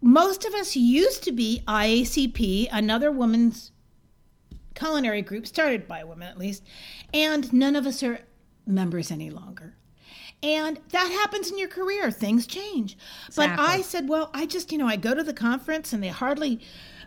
most 0.00 0.44
of 0.44 0.54
us 0.54 0.74
used 0.76 1.22
to 1.24 1.32
be 1.32 1.62
IACP, 1.68 2.68
another 2.72 3.10
women's 3.12 3.70
culinary 4.74 5.22
group, 5.22 5.46
started 5.46 5.86
by 5.86 6.02
women 6.04 6.28
at 6.28 6.36
least. 6.38 6.64
And 7.14 7.52
none 7.52 7.76
of 7.76 7.86
us 7.86 8.02
are 8.02 8.20
members 8.66 9.10
any 9.10 9.30
longer. 9.30 9.74
And 10.42 10.78
that 10.90 11.10
happens 11.10 11.50
in 11.50 11.58
your 11.58 11.68
career. 11.68 12.10
Things 12.10 12.46
change. 12.46 12.96
But 13.34 13.50
I 13.58 13.82
said, 13.82 14.08
well, 14.08 14.30
I 14.32 14.46
just, 14.46 14.70
you 14.70 14.78
know, 14.78 14.86
I 14.86 14.96
go 14.96 15.12
to 15.14 15.22
the 15.24 15.34
conference 15.34 15.92
and 15.92 16.00
they 16.02 16.08
hardly 16.08 16.60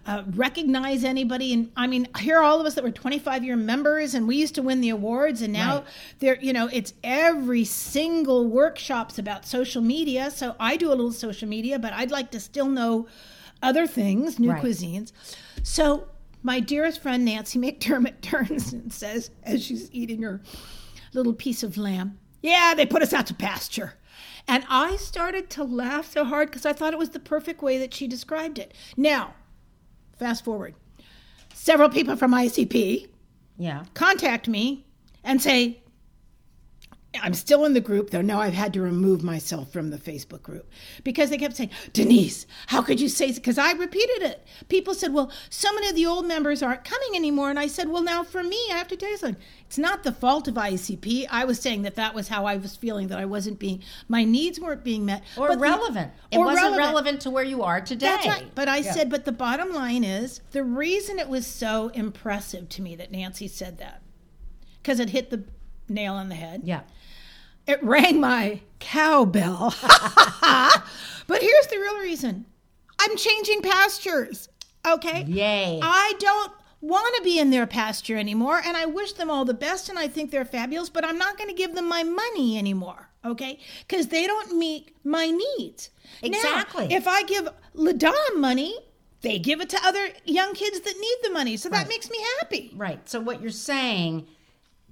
uh, 0.06 0.24
recognize 0.32 1.04
anybody. 1.06 1.54
And 1.54 1.72
I 1.78 1.88
mean, 1.88 2.08
here 2.20 2.40
are 2.40 2.44
all 2.44 2.60
of 2.60 2.66
us 2.66 2.74
that 2.76 2.84
were 2.84 2.92
25 2.92 3.44
year 3.46 3.56
members 3.56 4.16
and 4.16 4.28
we 4.28 4.36
used 4.36 4.56
to 4.56 4.62
win 4.62 4.82
the 4.82 4.90
awards. 4.90 5.42
And 5.42 5.54
now 5.54 5.76
Right. 5.78 5.86
they're, 6.20 6.40
you 6.42 6.52
know, 6.52 6.68
it's 6.74 6.94
every 7.06 7.64
single 7.64 8.48
workshop's 8.48 9.18
about 9.18 9.46
social 9.46 9.82
media. 9.82 10.30
So 10.32 10.56
I 10.60 10.76
do 10.76 10.88
a 10.90 10.96
little 10.96 11.14
social 11.14 11.48
media, 11.48 11.80
but 11.80 11.94
I'd 11.94 12.12
like 12.12 12.32
to 12.32 12.40
still 12.40 12.68
know 12.68 13.08
other 13.64 13.88
things, 13.88 14.40
new 14.40 14.52
Right. 14.52 14.62
cuisines. 14.62 15.14
So 15.64 16.08
my 16.44 16.60
dearest 16.60 17.02
friend 17.02 17.26
Nancie 17.26 17.60
McDermott 17.80 18.20
turns 18.22 18.74
and 18.74 18.92
says, 18.92 19.30
as 19.44 19.64
she's 19.64 19.90
eating 19.94 20.24
her 20.24 20.42
little 21.14 21.34
piece 21.34 21.64
of 21.64 21.78
lamb, 21.78 22.18
Yeah, 22.42 22.74
they 22.76 22.86
put 22.86 23.02
us 23.02 23.14
out 23.14 23.28
to 23.28 23.34
pasture. 23.34 23.94
And 24.48 24.64
I 24.70 24.96
started 24.98 25.50
to 25.52 25.64
laugh 25.64 26.12
so 26.12 26.24
hard 26.26 26.50
because 26.50 26.66
I 26.66 26.74
thought 26.74 26.94
it 26.94 27.00
was 27.00 27.12
the 27.12 27.20
perfect 27.20 27.62
way 27.62 27.78
that 27.78 27.94
she 27.94 28.08
described 28.08 28.58
it. 28.58 28.74
Now, 28.98 29.34
fast 30.18 30.44
forward. 30.44 30.74
Several 31.54 31.90
people 31.90 32.16
from 32.16 32.32
ICP 32.34 33.08
Yeah. 33.58 33.84
contact 33.94 34.48
me 34.48 34.86
and 35.24 35.42
say, 35.42 35.81
I'm 37.22 37.34
still 37.34 37.66
in 37.66 37.74
the 37.74 37.82
group, 37.82 38.10
though 38.12 38.22
now 38.22 38.40
I've 38.40 38.54
had 38.54 38.72
to 38.74 38.82
remove 38.82 39.22
myself 39.22 39.70
from 39.74 39.90
the 39.90 39.98
Facebook 39.98 40.42
group 40.42 40.70
because 41.04 41.30
they 41.30 41.38
kept 41.38 41.58
saying, 41.58 41.72
Denise, 41.92 42.48
how 42.68 42.82
could 42.82 43.02
you 43.02 43.10
say 43.10 43.34
Because 43.34 43.58
I 43.58 43.74
repeated 43.74 44.22
it. 44.22 44.46
People 44.70 44.94
said, 44.94 45.12
Well, 45.12 45.30
so 45.50 45.74
many 45.74 45.90
of 45.90 45.96
the 45.96 46.06
old 46.06 46.26
members 46.26 46.64
aren't 46.64 46.86
coming 46.86 47.10
anymore. 47.16 47.50
And 47.50 47.60
I 47.60 47.68
said, 47.68 47.90
Well, 47.90 48.02
now 48.02 48.24
for 48.24 48.42
me, 48.44 48.58
I 48.72 48.78
have 48.78 48.88
to 48.88 48.96
tell 48.96 49.10
you 49.10 49.18
something. 49.18 49.44
It's 49.68 49.78
not 49.78 50.04
the 50.04 50.14
fault 50.14 50.48
of 50.48 50.56
ICP. 50.56 51.28
I 51.30 51.44
was 51.44 51.60
saying 51.60 51.82
that 51.82 51.96
that 51.96 52.14
was 52.16 52.30
how 52.30 52.46
I 52.46 52.56
was 52.56 52.78
feeling, 52.78 53.10
that 53.10 53.20
I 53.20 53.26
wasn't 53.26 53.60
being, 53.60 53.82
my 54.08 54.24
needs 54.24 54.58
weren't 54.60 54.84
being 54.86 55.06
met. 55.06 55.22
Or 55.36 55.50
But 55.50 55.56
the- 55.56 55.60
relevant. 55.64 56.12
it 56.32 56.38
or 56.38 56.46
wasn't 56.46 56.62
relevant. 56.64 56.88
relevant 56.88 57.22
to 57.24 57.30
where 57.30 57.44
you 57.44 57.62
are 57.64 57.82
today. 57.82 58.06
That's 58.08 58.28
right. 58.28 58.56
But 58.56 58.70
I 58.70 58.78
Yeah. 58.78 58.94
said, 58.94 59.10
but 59.10 59.26
the 59.26 59.32
bottom 59.34 59.74
line 59.74 60.06
is 60.06 60.40
the 60.52 60.64
reason 60.64 61.20
it 61.20 61.28
was 61.28 61.46
so 61.46 61.90
impressive 61.90 62.70
to 62.70 62.82
me 62.82 62.96
that 62.96 63.12
Nancie 63.12 63.50
said 63.50 63.80
that, 63.80 64.02
because 64.82 65.00
it 65.02 65.10
hit 65.10 65.30
the 65.30 65.44
nail 65.94 66.14
on 66.14 66.30
the 66.30 66.36
head. 66.36 66.62
Yeah. 66.64 66.82
It 67.68 67.84
rang 67.84 68.20
my 68.20 68.62
cowbell. 68.80 69.74
but 69.82 71.42
here's 71.42 71.68
the 71.68 71.78
real 71.80 72.00
reason 72.00 72.46
I'm 73.00 73.16
changing 73.18 73.62
pastures. 73.62 74.50
Okay? 74.86 75.24
Yay. 75.24 75.80
I 75.82 76.14
don't 76.20 76.52
want 76.82 77.16
to 77.18 77.24
be 77.24 77.40
in 77.40 77.52
their 77.52 77.68
pasture 77.68 78.18
anymore, 78.18 78.62
and 78.66 78.76
I 78.76 78.86
wish 78.86 79.14
them 79.14 79.30
all 79.30 79.46
the 79.46 79.54
best, 79.54 79.90
and 79.90 80.00
I 80.00 80.08
think 80.08 80.32
they're 80.32 80.46
fabulous, 80.46 80.90
but 80.90 81.06
I'm 81.06 81.18
not 81.18 81.38
going 81.38 81.50
to 81.50 81.56
give 81.56 81.76
them 81.76 81.88
my 81.88 82.04
money 82.04 82.58
anymore. 82.58 83.10
Okay? 83.24 83.60
Because 83.88 84.08
they 84.08 84.26
don't 84.26 84.58
meet 84.58 84.96
my 85.04 85.30
needs. 85.30 85.92
Exactly. 86.24 86.88
Now, 86.88 86.96
if 86.96 87.08
I 87.08 87.24
give 87.24 87.48
Ladon 87.76 88.38
money, 88.38 88.76
they 89.22 89.38
give 89.38 89.62
it 89.62 89.70
to 89.70 89.80
other 89.86 90.10
young 90.26 90.54
kids 90.54 90.80
that 90.80 90.96
need 91.00 91.18
the 91.22 91.30
money. 91.30 91.56
So 91.58 91.70
that 91.70 91.88
makes 91.88 92.10
me 92.10 92.18
happy. 92.40 92.72
Right. 92.76 93.08
So 93.08 93.20
what 93.20 93.42
you're 93.42 93.52
saying 93.52 94.28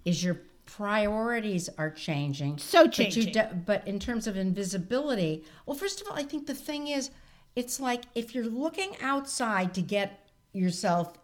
is 0.05 0.23
your 0.23 0.39
priorities 0.75 1.69
are 1.77 1.89
changing. 1.89 2.57
So 2.57 2.85
But, 2.85 2.97
you 2.99 3.05
changing. 3.05 3.33
do- 3.33 3.55
but 3.65 3.87
in 3.87 3.99
terms 3.99 4.27
of 4.27 4.37
invisibility, 4.37 5.43
well, 5.65 5.75
first 5.75 6.01
of 6.01 6.07
all, 6.07 6.15
I 6.15 6.23
think 6.23 6.47
the 6.47 6.53
thing 6.53 6.87
is, 6.87 7.09
it's 7.55 7.79
like 7.79 8.03
if 8.15 8.35
you're 8.35 8.45
looking 8.45 8.91
outside 9.01 9.73
to 9.73 9.81
get 9.81 10.29
yourself 10.53 11.17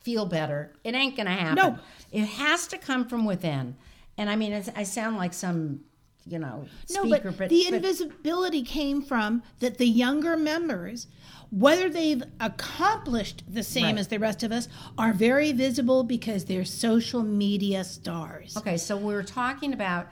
feel 0.00 0.24
better, 0.26 0.72
it 0.84 0.94
ain't 0.94 1.16
gonna 1.16 1.30
happen. 1.34 1.56
No. 1.56 1.78
It 2.12 2.24
has 2.26 2.66
to 2.68 2.78
come 2.78 3.08
from 3.08 3.24
within. 3.24 3.76
And 4.16 4.30
I 4.30 4.36
mean, 4.36 4.52
it's, 4.52 4.70
I 4.76 4.84
sound 4.84 5.16
like 5.16 5.34
some, 5.34 5.80
you 6.26 6.38
know, 6.38 6.66
No, 6.90 7.04
speaker, 7.04 7.32
but, 7.32 7.48
the 7.48 7.64
but 7.68 7.74
invisibility 7.74 8.62
came 8.62 9.02
from 9.02 9.42
that 9.60 9.78
the 9.78 9.86
younger 9.86 10.36
members, 10.36 11.06
whether 11.50 11.88
they've 11.88 12.22
accomplished 12.40 13.44
the 13.48 13.62
same 13.62 13.84
Right. 13.94 13.98
as 13.98 14.08
the 14.08 14.18
rest 14.18 14.42
of 14.42 14.50
us, 14.50 14.68
are 14.98 15.12
very 15.12 15.52
visible 15.52 16.02
because 16.02 16.44
they're 16.44 16.64
social 16.64 17.22
media 17.22 17.84
stars. 17.84 18.56
Okay, 18.56 18.76
so 18.76 18.96
we're 18.96 19.22
talking 19.22 19.72
about 19.72 20.08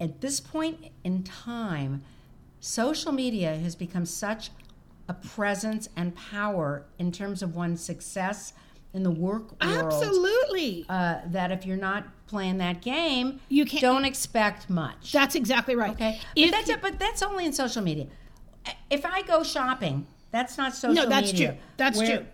at 0.00 0.20
this 0.20 0.40
point 0.40 0.78
in 1.04 1.22
time, 1.22 2.02
social 2.60 3.12
media 3.12 3.56
has 3.56 3.76
become 3.76 4.06
such 4.06 4.50
a 5.08 5.14
presence 5.14 5.88
and 5.96 6.14
power 6.14 6.86
in 6.98 7.12
terms 7.12 7.42
of 7.42 7.54
one's 7.54 7.82
success 7.84 8.52
in 8.94 9.02
the 9.02 9.10
work 9.10 9.42
world 9.62 9.86
Absolutely. 9.92 10.84
uh, 10.88 11.20
that 11.26 11.50
if 11.50 11.64
you're 11.64 11.76
not 11.76 12.04
playing 12.26 12.58
that 12.58 12.82
game, 12.82 13.40
You 13.48 13.64
can't- 13.64 13.80
don't 13.80 14.04
expect 14.04 14.68
much. 14.70 15.12
That's 15.12 15.34
exactly 15.34 15.74
right. 15.74 15.92
okay, 15.92 16.20
If 16.36 16.50
but 16.50 16.66
that's 16.66 16.80
but 16.82 16.98
that's 16.98 17.22
only 17.22 17.44
in 17.46 17.52
social 17.52 17.82
media. 17.82 18.06
If 18.90 19.04
I 19.04 19.22
go 19.22 19.42
shopping, 19.42 20.06
that's 20.30 20.56
not 20.58 20.74
social 20.74 20.94
no, 21.04 21.08
that's 21.08 21.32
media. 21.32 21.48
true. 21.52 21.58
That's 21.76 21.98
Where- 21.98 22.16
true. 22.18 22.26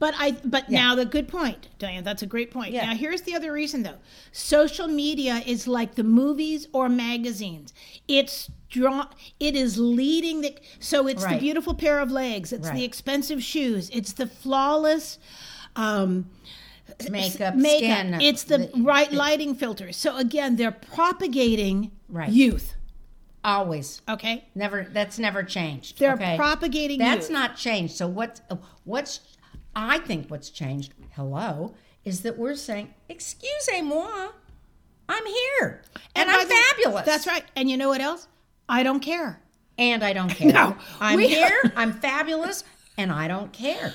But 0.00 0.14
I 0.18 0.32
but 0.32 0.68
now 0.70 0.96
the 0.96 1.04
good 1.04 1.28
point, 1.28 1.68
Diane, 1.78 2.02
that's 2.02 2.22
a 2.22 2.26
great 2.26 2.50
point. 2.50 2.72
Yeah. 2.72 2.86
Now 2.86 2.94
here's 2.96 3.22
the 3.22 3.34
other 3.34 3.52
reason 3.52 3.84
though. 3.84 3.98
Social 4.32 4.88
media 4.88 5.40
is 5.46 5.68
like 5.68 5.94
the 5.94 6.02
movies 6.02 6.66
or 6.72 6.88
magazines. 6.88 7.72
It's 8.08 8.50
draw 8.68 9.06
it 9.38 9.54
is 9.54 9.78
leading 9.78 10.40
the 10.40 10.56
so 10.80 11.06
it's 11.06 11.24
the 11.24 11.36
beautiful 11.38 11.74
pair 11.74 12.00
of 12.00 12.10
legs, 12.10 12.52
it's 12.52 12.66
Right. 12.66 12.76
the 12.78 12.84
expensive 12.84 13.40
shoes, 13.42 13.88
it's 13.90 14.12
the 14.12 14.26
flawless 14.26 15.18
um 15.76 16.30
Makeup, 17.10 17.56
makeup. 17.56 17.78
skin, 17.78 18.14
It's 18.20 18.44
the, 18.44 18.58
the- 18.58 18.82
right 18.82 19.10
lighting 19.10 19.54
filters. 19.54 19.96
So 19.96 20.16
again, 20.16 20.56
they're 20.56 20.70
propagating 20.70 21.90
Right. 22.08 22.30
youth. 22.30 22.74
Always. 23.42 24.00
Okay? 24.08 24.44
Never. 24.54 24.86
That's 24.90 25.18
never 25.18 25.42
changed. 25.42 25.98
They're 25.98 26.14
okay? 26.14 26.36
propagating 26.36 26.98
That's 26.98 27.28
youth. 27.28 27.32
not 27.32 27.56
changed. 27.56 27.94
So 27.96 28.06
what's 28.06 28.40
what's 28.84 29.20
I 29.74 29.98
think 29.98 30.28
what's 30.30 30.50
changed. 30.50 30.94
Hello, 31.16 31.74
is 32.04 32.20
that 32.22 32.38
we're 32.38 32.54
saying, 32.54 32.94
"Excusez-moi, 33.08 34.28
I'm 35.08 35.26
here 35.26 35.82
and, 36.14 36.28
by 36.28 36.32
I'm 36.38 36.48
the- 36.48 36.54
fabulous." 36.54 37.06
That's 37.06 37.26
right. 37.26 37.44
And 37.56 37.68
you 37.70 37.76
know 37.76 37.88
what 37.88 38.00
else? 38.00 38.28
I 38.68 38.82
don't 38.82 39.00
care. 39.00 39.40
And 39.78 40.04
I 40.04 40.12
don't 40.12 40.28
care. 40.38 40.52
No, 40.52 40.76
I'm 41.00 41.18
here. 41.18 41.72
I'm 41.76 41.92
fabulous, 41.92 42.62
and 42.96 43.10
I 43.10 43.26
don't 43.28 43.52
care. 43.52 43.92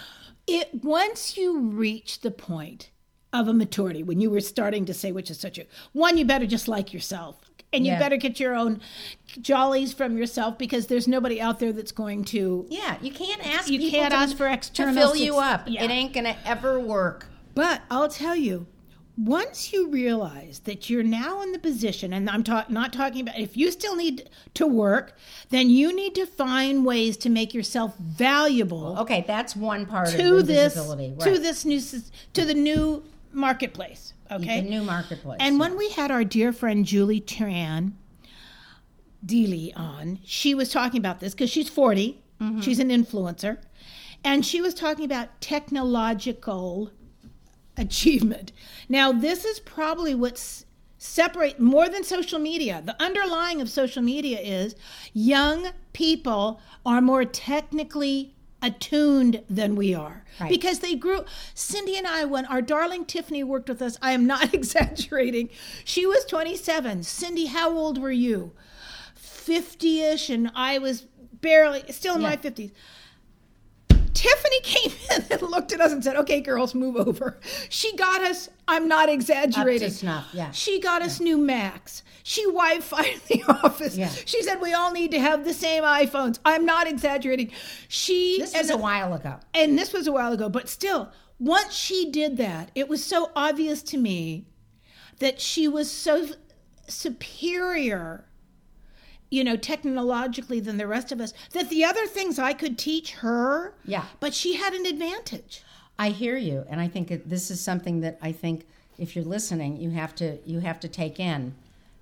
It 0.49 0.83
once 0.83 1.37
you 1.37 1.59
reach 1.59 2.21
the 2.21 2.31
point 2.31 2.89
of 3.31 3.47
a 3.47 3.53
maturity 3.53 4.01
when 4.03 4.19
you 4.19 4.29
were 4.29 4.41
starting 4.41 4.85
to 4.85 4.93
say 4.93 5.11
which 5.11 5.29
is 5.29 5.39
such 5.39 5.57
a 5.59 5.65
one 5.93 6.17
you 6.17 6.25
better 6.25 6.45
just 6.47 6.67
like 6.67 6.93
yourself 6.93 7.39
and 7.71 7.85
you 7.85 7.91
Yeah. 7.91 7.99
better 7.99 8.17
get 8.17 8.39
your 8.39 8.55
own 8.55 8.81
jollies 9.41 9.93
from 9.93 10.17
yourself 10.17 10.57
because 10.57 10.87
there's 10.87 11.07
nobody 11.07 11.39
out 11.39 11.59
there 11.59 11.71
that's 11.71 11.91
going 11.91 12.23
to 12.25 12.65
Yeah, 12.69 12.97
you 13.01 13.11
can't 13.11 13.45
ask. 13.45 13.69
You 13.69 13.77
people 13.79 13.99
can't 13.99 14.11
to, 14.11 14.17
ask 14.17 14.35
for 14.35 14.47
external 14.47 14.95
to 14.95 14.99
fill 14.99 15.15
you 15.15 15.37
up. 15.37 15.63
Yeah. 15.67 15.83
It 15.83 15.91
ain't 15.91 16.13
gonna 16.13 16.35
ever 16.45 16.79
work. 16.79 17.27
but 17.53 17.81
i'll 17.91 18.09
tell 18.09 18.35
you 18.35 18.65
once 19.21 19.73
you 19.73 19.89
realize 19.89 20.59
that 20.59 20.89
you're 20.89 21.03
now 21.03 21.41
in 21.41 21.51
the 21.51 21.59
position 21.59 22.13
and 22.13 22.29
i'm 22.29 22.43
ta- 22.43 22.65
not 22.69 22.93
talking 22.93 23.21
about 23.21 23.37
if 23.37 23.57
you 23.57 23.69
still 23.69 23.95
need 23.95 24.29
to 24.53 24.65
work 24.65 25.17
then 25.49 25.69
you 25.69 25.93
need 25.93 26.15
to 26.15 26.25
find 26.25 26.85
ways 26.85 27.17
to 27.17 27.29
make 27.29 27.53
yourself 27.53 27.97
valuable 27.97 28.95
Okay, 28.99 29.25
that's 29.27 29.55
one 29.55 29.85
part 29.85 30.07
to 30.09 30.37
of 30.37 30.47
this 30.47 30.75
invisibility. 30.77 31.15
to 31.31 31.37
this 31.39 31.65
new 31.65 31.81
to 32.33 32.45
the 32.45 32.53
new 32.53 33.03
marketplace 33.33 34.13
okay 34.31 34.61
the 34.61 34.69
new 34.69 34.83
marketplace. 34.83 35.37
And 35.41 35.59
when 35.59 35.75
we 35.77 35.89
had 35.89 36.11
our 36.11 36.23
dear 36.23 36.53
friend 36.53 36.85
Julie 36.85 37.21
Tran 37.21 37.93
Deely 39.25 39.73
on, 39.75 40.19
she 40.23 40.55
was 40.55 40.71
talking 40.71 40.97
about 40.97 41.19
this 41.19 41.33
because 41.33 41.49
she's 41.49 41.67
40, 41.67 42.21
Mm-hmm. 42.41 42.61
she's 42.61 42.79
an 42.79 42.87
influencer, 42.89 43.57
and 44.23 44.45
she 44.45 44.61
was 44.61 44.73
talking 44.73 45.03
about 45.03 45.41
technological 45.41 46.89
achievement. 47.79 48.51
Now, 48.87 49.11
this 49.11 49.45
is 49.45 49.59
probably 49.59 50.13
what's 50.15 50.65
separate 50.97 51.59
more 51.59 51.87
than 51.89 52.03
social 52.03 52.39
media. 52.39 52.81
The 52.85 53.01
underlying 53.01 53.61
of 53.61 53.69
social 53.69 54.01
media 54.03 54.39
is 54.39 54.75
young 55.13 55.69
people 55.93 56.59
are 56.85 57.01
more 57.01 57.23
technically 57.25 58.35
attuned 58.61 59.41
than 59.49 59.75
we 59.77 59.93
are 59.95 60.25
Right. 60.37 60.49
because 60.49 60.79
they 60.79 60.95
grew 60.95 61.23
Cindy 61.53 61.97
and 61.97 62.05
I 62.05 62.25
when 62.25 62.45
our 62.45 62.61
darling 62.61 63.05
Tiffany 63.05 63.41
worked 63.41 63.69
with 63.69 63.81
us 63.81 63.97
I 64.01 64.11
am 64.11 64.27
not 64.27 64.53
exaggerating 64.59 65.47
she 65.85 66.05
was 66.05 66.25
27 66.25 67.03
Cindy 67.03 67.45
how 67.45 67.71
old 67.71 67.97
were 68.01 68.11
you 68.11 68.51
50ish 69.17 70.33
and 70.33 70.51
I 70.55 70.77
was 70.77 71.05
barely 71.41 71.83
still 71.91 72.15
in 72.15 72.21
my 72.21 72.35
50s 72.35 72.71
Tiffany 74.19 74.59
came 74.61 74.91
in 75.15 75.25
and 75.31 75.41
looked 75.41 75.71
at 75.71 75.79
us 75.79 75.91
and 75.93 76.03
said, 76.03 76.15
"Okay, 76.17 76.41
girls, 76.41 76.75
move 76.75 76.95
over." 76.97 77.39
She 77.69 77.95
got 77.95 78.21
us. 78.21 78.49
I'm 78.67 78.87
not 78.87 79.07
exaggerating. 79.09 79.87
Up 79.87 79.93
to 79.93 79.97
snuff, 79.97 80.27
yeah. 80.33 80.51
She 80.51 80.79
got 80.81 81.01
us 81.01 81.19
new 81.21 81.37
Macs. 81.37 82.03
She 82.23 82.43
Wi-Fi 82.43 83.15
the 83.27 83.43
office. 83.63 83.95
Yeah. 83.95 84.09
She 84.25 84.43
said 84.43 84.59
we 84.61 84.73
all 84.73 84.91
need 84.91 85.11
to 85.11 85.19
have 85.19 85.45
the 85.45 85.53
same 85.53 85.83
iPhones. 85.83 86.37
I'm 86.43 86.65
not 86.65 86.87
exaggerating. 86.87 87.51
She 87.87 88.39
this 88.39 88.53
was 88.55 88.69
a 88.69 88.77
while 88.77 89.13
ago. 89.13 89.37
and 89.53 89.79
this 89.79 89.93
was 89.93 90.05
a 90.05 90.11
while 90.11 90.33
ago, 90.33 90.49
but 90.49 90.67
still, 90.67 91.11
once 91.39 91.73
she 91.73 92.11
did 92.11 92.35
that, 92.37 92.71
it 92.75 92.89
was 92.89 93.03
so 93.03 93.31
obvious 93.35 93.81
to 93.83 93.97
me 93.97 94.47
that 95.19 95.39
she 95.39 95.67
was 95.67 95.89
so 95.89 96.27
superior 96.87 98.25
you 99.31 99.43
know, 99.43 99.55
technologically 99.55 100.59
than 100.59 100.77
the 100.77 100.87
rest 100.87 101.11
of 101.11 101.21
us, 101.21 101.33
that 101.53 101.69
the 101.69 101.83
other 101.85 102.05
things 102.07 102.39
I 102.39 102.53
could 102.53 102.77
teach 102.77 103.11
her, 103.13 103.73
Yeah. 103.85 104.05
but 104.19 104.33
she 104.33 104.55
had 104.55 104.73
an 104.73 104.85
advantage. 104.85 105.63
I 105.99 106.09
hear 106.09 106.37
you, 106.37 106.65
and 106.69 106.79
I 106.81 106.87
think 106.87 107.27
this 107.27 107.51
is 107.51 107.59
something 107.59 108.01
that 108.01 108.17
I 108.21 108.31
think 108.31 108.65
if 108.97 109.15
you're 109.15 109.25
listening, 109.25 109.77
you 109.81 109.91
have 109.91 110.15
to 110.15 110.37
you 110.45 110.59
have 110.59 110.79
to 110.81 110.87
take 110.87 111.19
in 111.19 111.55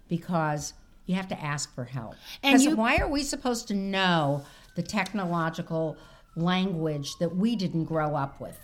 because 0.08 0.74
you 1.06 1.16
have 1.16 1.28
to 1.30 1.42
ask 1.44 1.74
for 1.74 1.86
help. 1.86 2.16
And 2.44 2.62
you- 2.62 2.76
why 2.76 2.98
are 2.98 3.08
we 3.08 3.24
supposed 3.24 3.68
to 3.70 3.74
know 3.74 4.46
the 4.76 4.84
technological 4.84 5.98
language 6.36 7.18
that 7.18 7.36
we 7.36 7.56
didn't 7.56 7.86
grow 7.86 8.16
up 8.16 8.40
with? 8.40 8.60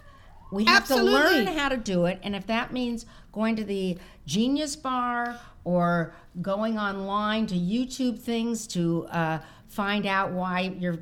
We 0.54 0.66
have 0.66 0.88
to 0.88 0.96
learn 0.96 1.48
how 1.48 1.70
to 1.70 1.78
do 1.78 2.06
it, 2.06 2.20
and 2.24 2.36
if 2.36 2.46
that 2.48 2.72
means 2.72 3.06
going 3.32 3.56
to 3.56 3.64
the 3.64 3.98
Genius 4.26 4.76
Bar 4.76 5.40
or 5.64 6.14
going 6.42 6.78
online 6.78 7.48
to 7.48 7.56
YouTube 7.56 8.20
things 8.20 8.68
to 8.68 9.08
uh, 9.08 9.40
find 9.68 10.06
out 10.06 10.32
why 10.32 10.62
your 10.78 11.00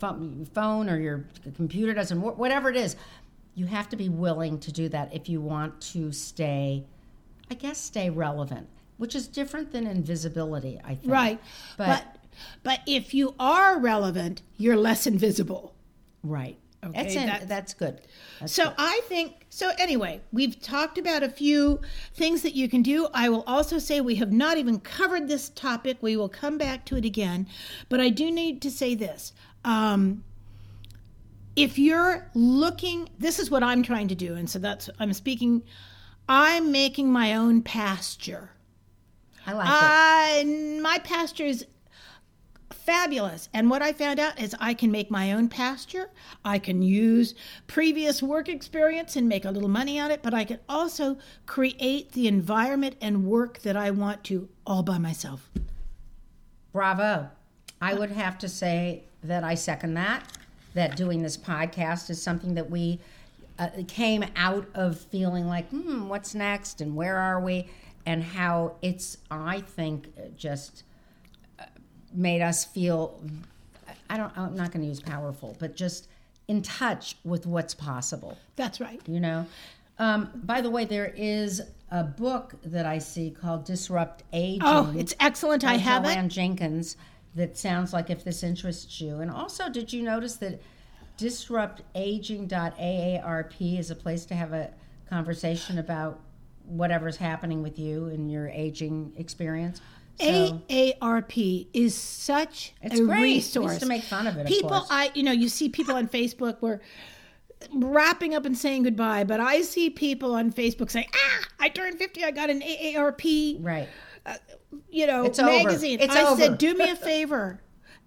phone 0.00 0.88
or 0.88 0.98
your 0.98 1.24
computer 1.56 1.92
doesn't 1.92 2.20
work, 2.20 2.38
whatever 2.38 2.70
it 2.70 2.76
is, 2.76 2.96
you 3.54 3.66
have 3.66 3.88
to 3.90 3.96
be 3.96 4.08
willing 4.08 4.58
to 4.60 4.72
do 4.72 4.88
that 4.88 5.12
if 5.14 5.28
you 5.28 5.40
want 5.40 5.80
to 5.80 6.10
stay, 6.10 6.84
I 7.50 7.54
guess, 7.54 7.78
stay 7.78 8.08
relevant, 8.08 8.66
which 8.96 9.14
is 9.14 9.28
different 9.28 9.72
than 9.72 9.86
invisibility, 9.86 10.80
I 10.82 10.94
think. 10.94 11.12
Right. 11.12 11.40
But, 11.76 11.86
But 11.86 12.16
but 12.62 12.80
if 12.86 13.12
you 13.12 13.34
are 13.38 13.78
relevant, 13.78 14.40
you're 14.56 14.76
less 14.76 15.06
invisible. 15.06 15.74
right. 16.22 16.56
Okay, 16.84 17.02
that's, 17.02 17.14
in, 17.14 17.26
that- 17.26 17.48
that's 17.48 17.74
good. 17.74 18.00
That's 18.40 18.52
So 18.52 18.64
good. 18.64 18.74
I 18.76 19.00
think 19.04 19.46
so 19.50 19.70
anyway, 19.78 20.20
we've 20.32 20.60
talked 20.60 20.98
about 20.98 21.22
a 21.22 21.28
few 21.28 21.80
things 22.14 22.42
that 22.42 22.54
you 22.54 22.68
can 22.68 22.82
do. 22.82 23.06
I 23.14 23.28
will 23.28 23.44
also 23.46 23.78
say 23.78 24.00
we 24.00 24.16
have 24.16 24.32
not 24.32 24.58
even 24.58 24.80
covered 24.80 25.28
this 25.28 25.50
topic. 25.50 25.98
We 26.00 26.16
will 26.16 26.28
come 26.28 26.58
back 26.58 26.84
to 26.86 26.96
it 26.96 27.04
again, 27.04 27.46
but 27.88 28.00
I 28.00 28.08
do 28.08 28.30
need 28.32 28.60
to 28.62 28.70
say 28.70 28.94
this. 28.96 29.32
Um, 29.64 30.24
if 31.54 31.78
you're 31.78 32.28
looking, 32.34 33.10
this 33.18 33.38
is 33.38 33.50
what 33.50 33.62
I'm 33.62 33.82
trying 33.82 34.08
to 34.08 34.14
do, 34.16 34.34
and 34.34 34.50
so 34.50 34.58
that's 34.58 34.90
I'm 34.98 35.12
speaking 35.12 35.62
I'm 36.28 36.72
making 36.72 37.12
my 37.12 37.34
own 37.34 37.62
pasture. 37.62 38.50
I 39.46 39.52
like 39.52 39.66
it. 39.66 39.70
I 39.72 40.78
my 40.82 40.98
pasture 40.98 41.44
is 41.44 41.66
fabulous. 42.72 43.48
And 43.52 43.70
what 43.70 43.82
I 43.82 43.92
found 43.92 44.18
out 44.18 44.40
is 44.40 44.54
I 44.60 44.74
can 44.74 44.90
make 44.90 45.10
my 45.10 45.32
own 45.32 45.48
pasture. 45.48 46.10
I 46.44 46.58
can 46.58 46.82
use 46.82 47.34
previous 47.66 48.22
work 48.22 48.48
experience 48.48 49.16
and 49.16 49.28
make 49.28 49.44
a 49.44 49.50
little 49.50 49.68
money 49.68 49.98
on 49.98 50.10
it, 50.10 50.22
but 50.22 50.34
I 50.34 50.44
can 50.44 50.58
also 50.68 51.18
create 51.46 52.12
the 52.12 52.28
environment 52.28 52.96
and 53.00 53.26
work 53.26 53.60
that 53.62 53.76
I 53.76 53.90
want 53.90 54.24
to 54.24 54.48
all 54.66 54.82
by 54.82 54.98
myself. 54.98 55.50
Bravo. 56.72 57.30
I 57.80 57.94
would 57.94 58.10
have 58.12 58.38
to 58.38 58.48
say 58.48 59.02
that 59.24 59.44
I 59.44 59.54
second 59.54 59.94
that, 59.94 60.24
that 60.74 60.96
doing 60.96 61.22
this 61.22 61.36
podcast 61.36 62.10
is 62.10 62.22
something 62.22 62.54
that 62.54 62.70
we 62.70 63.00
uh, 63.58 63.68
came 63.88 64.24
out 64.36 64.66
of 64.74 64.98
feeling 64.98 65.46
like, 65.46 65.68
hmm, 65.68 66.08
what's 66.08 66.34
next 66.34 66.80
and 66.80 66.96
where 66.96 67.16
are 67.16 67.40
we? 67.40 67.68
And 68.06 68.22
how 68.22 68.76
it's, 68.82 69.18
I 69.30 69.60
think, 69.60 70.08
just 70.36 70.84
made 72.14 72.42
us 72.42 72.64
feel, 72.64 73.20
I 74.10 74.16
don't, 74.16 74.36
I'm 74.36 74.54
not 74.54 74.72
going 74.72 74.82
to 74.82 74.88
use 74.88 75.00
powerful, 75.00 75.56
but 75.58 75.76
just 75.76 76.08
in 76.48 76.60
touch 76.62 77.16
with 77.24 77.46
what's 77.46 77.72
possible 77.72 78.36
That's 78.56 78.80
right. 78.80 79.00
you 79.06 79.20
know 79.20 79.46
um, 79.98 80.28
by 80.34 80.60
the 80.60 80.68
way 80.70 80.84
there 80.84 81.12
is 81.16 81.62
a 81.92 82.02
book 82.02 82.54
that 82.64 82.84
i 82.84 82.98
see 82.98 83.30
called 83.30 83.64
disrupt 83.64 84.24
aging 84.32 84.60
Oh, 84.64 84.92
it's 84.96 85.14
excellent. 85.20 85.62
I 85.64 85.76
have 85.76 86.04
it. 86.04 86.08
Jo 86.08 86.14
Ann 86.14 86.28
Jenkins 86.28 86.96
that 87.36 87.56
sounds 87.56 87.92
like 87.92 88.10
if 88.10 88.24
this 88.24 88.42
interests 88.42 89.00
you 89.00 89.20
and 89.20 89.30
also 89.30 89.68
did 89.70 89.92
you 89.92 90.02
notice 90.02 90.34
that 90.36 90.60
disruptaging.aarp 91.16 93.78
is 93.78 93.90
a 93.90 93.94
place 93.94 94.24
to 94.26 94.34
have 94.34 94.52
a 94.52 94.70
conversation 95.08 95.78
about 95.78 96.18
whatever's 96.64 97.16
happening 97.16 97.62
with 97.62 97.78
you 97.78 98.08
in 98.08 98.28
your 98.28 98.48
aging 98.48 99.12
experience 99.16 99.80
so, 100.20 100.62
AARP 100.68 101.66
is 101.72 101.94
such 101.94 102.72
a 102.82 102.90
great. 103.00 103.22
Resource. 103.22 103.78
to 103.78 103.86
make 103.86 104.02
fun 104.02 104.26
of 104.26 104.36
it, 104.36 104.42
of 104.42 104.46
People, 104.46 104.70
course. 104.70 104.88
I 104.90 105.10
you 105.14 105.22
know, 105.22 105.32
you 105.32 105.48
see 105.48 105.68
people 105.68 105.94
on 105.94 106.08
Facebook 106.08 106.56
where 106.60 106.80
wrapping 107.72 108.34
up 108.34 108.44
and 108.44 108.56
saying 108.56 108.82
goodbye, 108.84 109.24
but 109.24 109.40
I 109.40 109.62
see 109.62 109.90
people 109.90 110.34
on 110.34 110.52
Facebook 110.52 110.90
saying, 110.90 111.06
"Ah, 111.14 111.46
I 111.60 111.68
turned 111.68 111.98
fifty. 111.98 112.24
I 112.24 112.30
got 112.30 112.50
an 112.50 112.60
AARP, 112.60 113.58
right 113.64 113.88
you 114.90 115.06
know, 115.06 115.24
It's 115.24 115.38
over. 115.38 115.50
magazine." 115.50 115.98
It's 116.00 116.14
I 116.14 116.22
over. 116.24 116.40
said, 116.40 116.58
"Do 116.58 116.74
me 116.74 116.90
a 116.90 116.96
favor." 116.96 117.60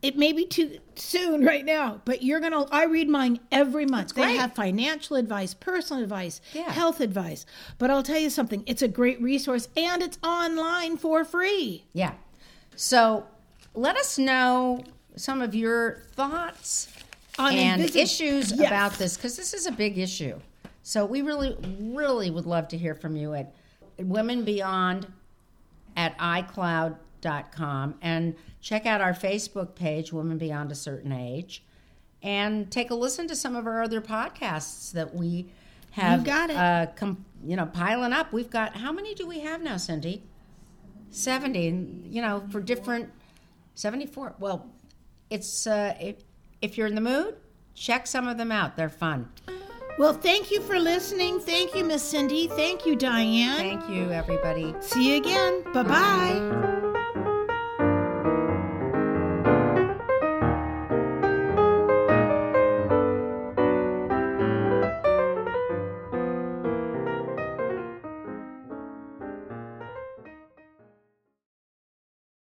It 0.05 0.15
may 0.19 0.33
be 0.33 0.45
too 0.45 0.77
soon 0.93 1.43
right 1.43 1.65
now, 1.65 1.99
but 2.05 2.21
you're 2.21 2.39
gonna. 2.39 2.65
I 2.71 2.85
read 2.85 3.09
mine 3.09 3.39
every 3.51 3.87
month. 3.87 4.13
They 4.13 4.35
have 4.35 4.53
financial 4.53 5.15
advice, 5.15 5.55
personal 5.55 6.03
advice, 6.03 6.41
Yeah. 6.53 6.71
health 6.71 6.99
advice. 7.01 7.47
But 7.79 7.89
I'll 7.89 8.03
tell 8.03 8.19
you 8.19 8.29
something. 8.29 8.61
It's 8.67 8.83
a 8.83 8.87
great 8.87 9.19
resource, 9.19 9.67
and 9.75 10.03
it's 10.03 10.19
online 10.23 10.97
for 10.97 11.25
free. 11.25 11.85
Yeah. 11.93 12.13
So 12.75 13.25
let 13.73 13.95
us 13.97 14.19
know 14.19 14.83
some 15.15 15.41
of 15.41 15.55
your 15.55 16.03
thoughts 16.11 16.87
On 17.39 17.51
and 17.51 17.81
invisi- 17.81 17.95
issues 18.03 18.51
Yes. 18.51 18.67
about 18.67 18.93
this 18.99 19.17
because 19.17 19.35
this 19.35 19.55
is 19.55 19.65
a 19.65 19.71
big 19.71 19.97
issue. 19.97 20.39
So 20.83 21.03
we 21.03 21.23
really, 21.23 21.57
really 21.79 22.29
would 22.29 22.45
love 22.45 22.67
to 22.67 22.77
hear 22.77 22.93
from 22.93 23.15
you 23.15 23.33
at 23.33 23.51
Women 23.97 24.43
Beyond 24.43 25.07
at 25.97 26.15
iCloud.com 27.25 27.95
and 28.01 28.35
check 28.61 28.85
out 28.85 29.01
our 29.01 29.13
Facebook 29.13 29.75
page, 29.75 30.13
Women 30.13 30.38
Beyond 30.38 30.71
a 30.71 30.75
Certain 30.75 31.11
Age, 31.11 31.63
and 32.23 32.71
take 32.71 32.91
a 32.91 32.95
listen 32.95 33.27
to 33.27 33.35
some 33.35 33.55
of 33.55 33.67
our 33.67 33.83
other 33.83 34.01
podcasts 34.01 34.91
that 34.93 35.13
we 35.13 35.47
have. 35.91 36.21
You 36.21 36.25
got 36.25 36.49
it. 36.49 36.55
Uh, 36.55 36.88
com- 36.95 37.25
you 37.45 37.55
know, 37.55 37.65
piling 37.67 38.13
up. 38.13 38.33
We've 38.33 38.49
got 38.49 38.75
how 38.75 38.91
many 38.91 39.13
do 39.13 39.27
we 39.27 39.39
have 39.41 39.61
now, 39.61 39.77
Cindy? 39.77 40.23
70 41.11 41.67
and 41.69 42.13
you 42.13 42.21
know 42.21 42.43
for 42.51 42.59
different 42.59 43.09
74 43.75 44.35
well 44.38 44.69
it's 45.29 45.65
uh 45.65 45.95
if, 45.97 46.17
if 46.61 46.77
you're 46.77 46.88
in 46.88 46.95
the 46.95 46.99
mood 46.99 47.35
check 47.73 48.05
some 48.05 48.27
of 48.27 48.38
them 48.38 48.51
out 48.51 48.75
they're 48.75 48.89
fun 48.89 49.29
Well, 49.97 50.11
thank 50.11 50.51
you 50.51 50.59
for 50.59 50.77
listening. 50.77 51.39
Thank 51.39 51.73
you, 51.73 51.85
Miss 51.85 52.03
Cindy. 52.03 52.47
Thank 52.49 52.85
you, 52.85 52.97
Diane. 52.97 53.55
thank 53.55 53.89
you 53.89 54.11
everybody 54.11 54.75
See 54.81 55.11
you 55.11 55.21
again. 55.21 55.63
Bye 55.71 55.83
bye. 55.83 56.81